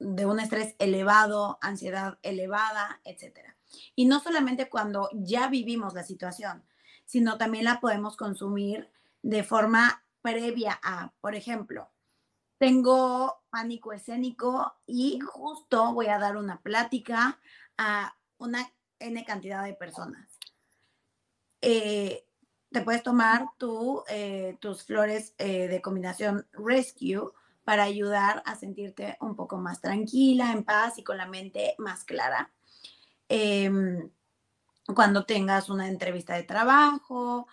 de 0.04 0.26
un 0.26 0.38
estrés 0.38 0.76
elevado, 0.78 1.58
ansiedad 1.62 2.18
elevada, 2.22 3.00
etc. 3.04 3.54
Y 3.94 4.04
no 4.04 4.20
solamente 4.20 4.68
cuando 4.68 5.08
ya 5.12 5.48
vivimos 5.48 5.94
la 5.94 6.02
situación, 6.02 6.62
sino 7.06 7.38
también 7.38 7.64
la 7.64 7.80
podemos 7.80 8.16
consumir 8.16 8.90
de 9.22 9.42
forma 9.42 10.04
previa 10.20 10.78
a, 10.82 11.12
por 11.20 11.34
ejemplo, 11.34 11.90
tengo 12.58 13.42
pánico 13.50 13.92
escénico 13.92 14.74
y 14.86 15.18
justo 15.20 15.92
voy 15.92 16.06
a 16.06 16.18
dar 16.18 16.36
una 16.36 16.60
plática 16.60 17.40
a 17.78 18.14
una 18.38 18.70
N 18.98 19.24
cantidad 19.24 19.64
de 19.64 19.74
personas. 19.74 20.38
Eh, 21.60 22.26
te 22.70 22.82
puedes 22.82 23.02
tomar 23.02 23.46
eh, 24.08 24.56
tus 24.60 24.84
flores 24.84 25.34
eh, 25.38 25.68
de 25.68 25.80
combinación 25.80 26.46
Rescue 26.52 27.32
para 27.64 27.84
ayudar 27.84 28.42
a 28.46 28.56
sentirte 28.56 29.16
un 29.20 29.34
poco 29.36 29.58
más 29.58 29.80
tranquila, 29.80 30.52
en 30.52 30.64
paz 30.64 30.98
y 30.98 31.04
con 31.04 31.16
la 31.16 31.26
mente 31.26 31.74
más 31.78 32.04
clara. 32.04 32.52
Em, 33.28 34.10
cuando 34.94 35.24
tengas 35.24 35.70
una 35.70 35.88
entrevista 35.88 36.34
de 36.34 36.42
trabajo, 36.42 37.46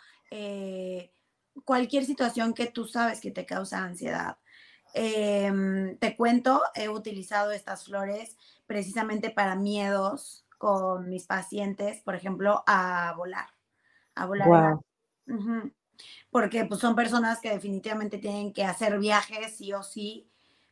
cualquier 1.65 2.05
situación 2.05 2.53
que 2.53 2.67
tú 2.67 2.85
sabes 2.85 3.19
que 3.21 3.31
te 3.31 3.45
causa 3.45 3.83
ansiedad. 3.83 4.37
Em, 4.93 5.97
te 5.97 6.15
cuento, 6.15 6.61
he 6.75 6.89
utilizado 6.89 7.51
estas 7.51 7.85
flores 7.85 8.37
precisamente 8.65 9.29
para 9.29 9.55
miedos, 9.55 10.45
con 10.57 11.09
mis 11.09 11.25
pacientes, 11.25 12.01
por 12.03 12.13
ejemplo, 12.13 12.63
a 12.67 13.15
volar, 13.17 13.47
a 14.13 14.27
volar. 14.27 14.77
Porque 16.29 16.65
pues, 16.65 16.79
son 16.79 16.95
personas 16.95 17.39
que 17.39 17.51
definitivamente 17.51 18.17
tienen 18.17 18.53
que 18.53 18.63
hacer 18.63 18.99
viajes 18.99 19.57
sí 19.57 19.73
o 19.73 19.83
sí, 19.83 20.27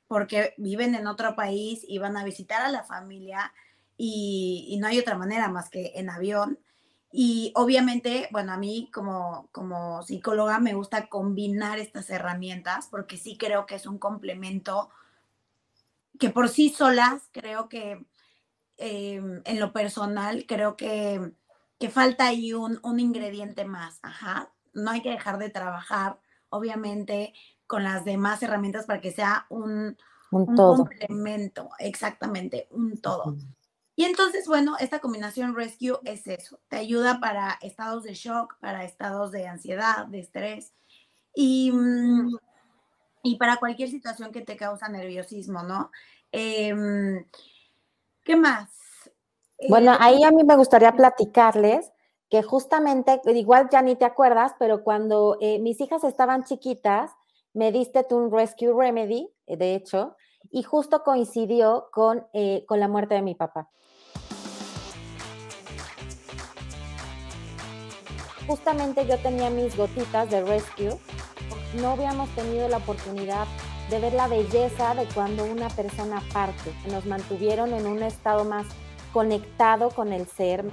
porque 0.08 0.54
viven 0.58 0.96
en 0.96 1.08
otro 1.08 1.36
país 1.36 1.86
y 1.88 2.00
van 2.00 2.18
a 2.18 2.24
visitar 2.24 2.62
a 2.62 2.72
la 2.72 2.84
familia 2.84 3.54
y, 3.98 4.78
no 4.80 4.88
hay 4.88 5.00
otra 5.00 5.18
manera 5.18 5.50
más 5.50 5.70
que 5.70 5.94
en 5.96 6.10
avión. 6.10 6.60
Y 7.12 7.52
obviamente, 7.56 8.30
bueno, 8.32 8.54
a 8.54 8.58
mí 8.58 8.89
como, 8.94 9.50
como 9.52 10.04
psicóloga 10.04 10.60
me 10.60 10.76
gusta 10.76 11.08
combinar 11.08 11.80
estas 11.80 12.10
herramientas 12.10 12.88
porque 12.89 13.18
sí 13.18 13.38
creo 13.38 13.65
que 13.65 13.76
es 13.76 13.88
un 13.88 13.98
complemento 13.98 14.89
que 16.20 16.30
por 16.30 16.50
sí 16.50 16.70
solas 16.70 17.24
creo 17.32 17.70
que 17.70 18.06
Em, 18.82 19.42
en 19.44 19.60
lo 19.60 19.74
personal, 19.74 20.46
creo 20.48 20.78
que, 20.78 21.34
que 21.80 21.89
falta 21.89 22.28
ahí 22.28 22.54
un, 22.54 22.80
un, 22.82 23.02
ingrediente 23.02 23.65
más. 23.65 24.00
Ajá. 24.04 24.54
No 24.74 24.92
hay 24.92 25.02
que 25.02 25.12
dejar 25.12 25.38
de 25.38 25.50
trabajar, 25.50 26.20
obviamente, 26.50 27.34
con 27.68 27.84
las 27.84 28.06
demás 28.06 28.42
herramientas 28.42 28.86
para 28.86 29.02
que 29.02 29.12
sea 29.12 29.46
un, 29.50 29.98
un, 30.32 30.56
complemento, 30.56 31.70
exactamente, 31.80 32.68
un 32.72 33.00
todo. 33.00 33.36
Y 33.96 34.06
entonces, 34.06 34.48
bueno, 34.48 34.76
esta 34.80 35.00
combinación 35.00 35.56
Rescue 35.56 36.00
es 36.06 36.26
eso, 36.28 36.60
te 36.68 36.78
ayuda 36.78 37.20
para 37.20 37.58
estados 37.62 38.04
de 38.04 38.14
shock, 38.14 38.58
para 38.60 38.86
estados 38.86 39.32
de 39.32 39.48
ansiedad, 39.48 40.08
de 40.08 40.20
estrés 40.20 40.74
y, 41.36 41.72
mm, 41.72 42.38
y 43.24 43.38
para 43.38 43.58
cualquier 43.58 43.90
situación 43.90 44.32
que 44.32 44.42
te 44.42 44.56
causa 44.56 44.88
nerviosismo, 44.88 45.64
¿no? 45.64 45.92
Eh, 46.32 46.74
¿Qué 48.24 48.36
más? 48.36 48.70
Bueno, 49.68 49.96
ahí 50.00 50.24
a 50.24 50.32
mí 50.32 50.44
me 50.44 50.56
gustaría 50.56 50.92
platicarles 50.94 51.92
que 52.30 52.44
justamente, 52.44 53.22
igual 53.26 53.70
ya 53.72 53.82
ni 53.82 53.96
te 53.96 54.06
acuerdas, 54.06 54.54
pero 54.60 54.84
cuando 54.84 55.38
eh, 55.42 55.60
mis 55.60 55.82
hijas 55.82 56.04
estaban 56.04 56.44
chiquitas, 56.44 57.12
me 57.54 57.72
diste 57.72 58.04
tú 58.04 58.18
un 58.18 58.32
Rescue 58.32 58.74
Remedy, 58.74 59.30
eh, 59.48 59.58
de 59.58 59.76
hecho, 59.76 60.15
y 60.52 60.63
justo 60.63 61.04
coincidió 61.04 61.89
con, 61.92 62.28
eh, 62.34 62.65
con 62.68 62.80
la 62.80 62.88
muerte 62.88 63.15
de 63.15 63.24
mi 63.24 63.36
papá. 63.36 63.70
Justamente 68.48 69.06
yo 69.06 69.18
tenía 69.20 69.50
mis 69.50 69.76
gotitas 69.76 70.30
de 70.30 70.42
Rescue, 70.44 70.98
no 71.82 71.89
habíamos 71.89 72.30
tenido 72.36 72.68
la 72.68 72.78
oportunidad 72.78 73.46
de 73.89 74.00
ver 74.00 74.13
la 74.13 74.28
belleza 74.28 74.94
de 74.94 75.06
cuando 75.13 75.46
una 75.46 75.70
persona 75.70 76.22
parte. 76.32 76.74
Nos 76.92 77.06
mantuvieron 77.06 77.74
en 77.74 77.88
un 77.88 78.02
estado 78.04 78.44
más 78.46 78.68
conectado 79.13 79.89
con 79.89 80.13
el 80.13 80.28
ser. 80.28 80.65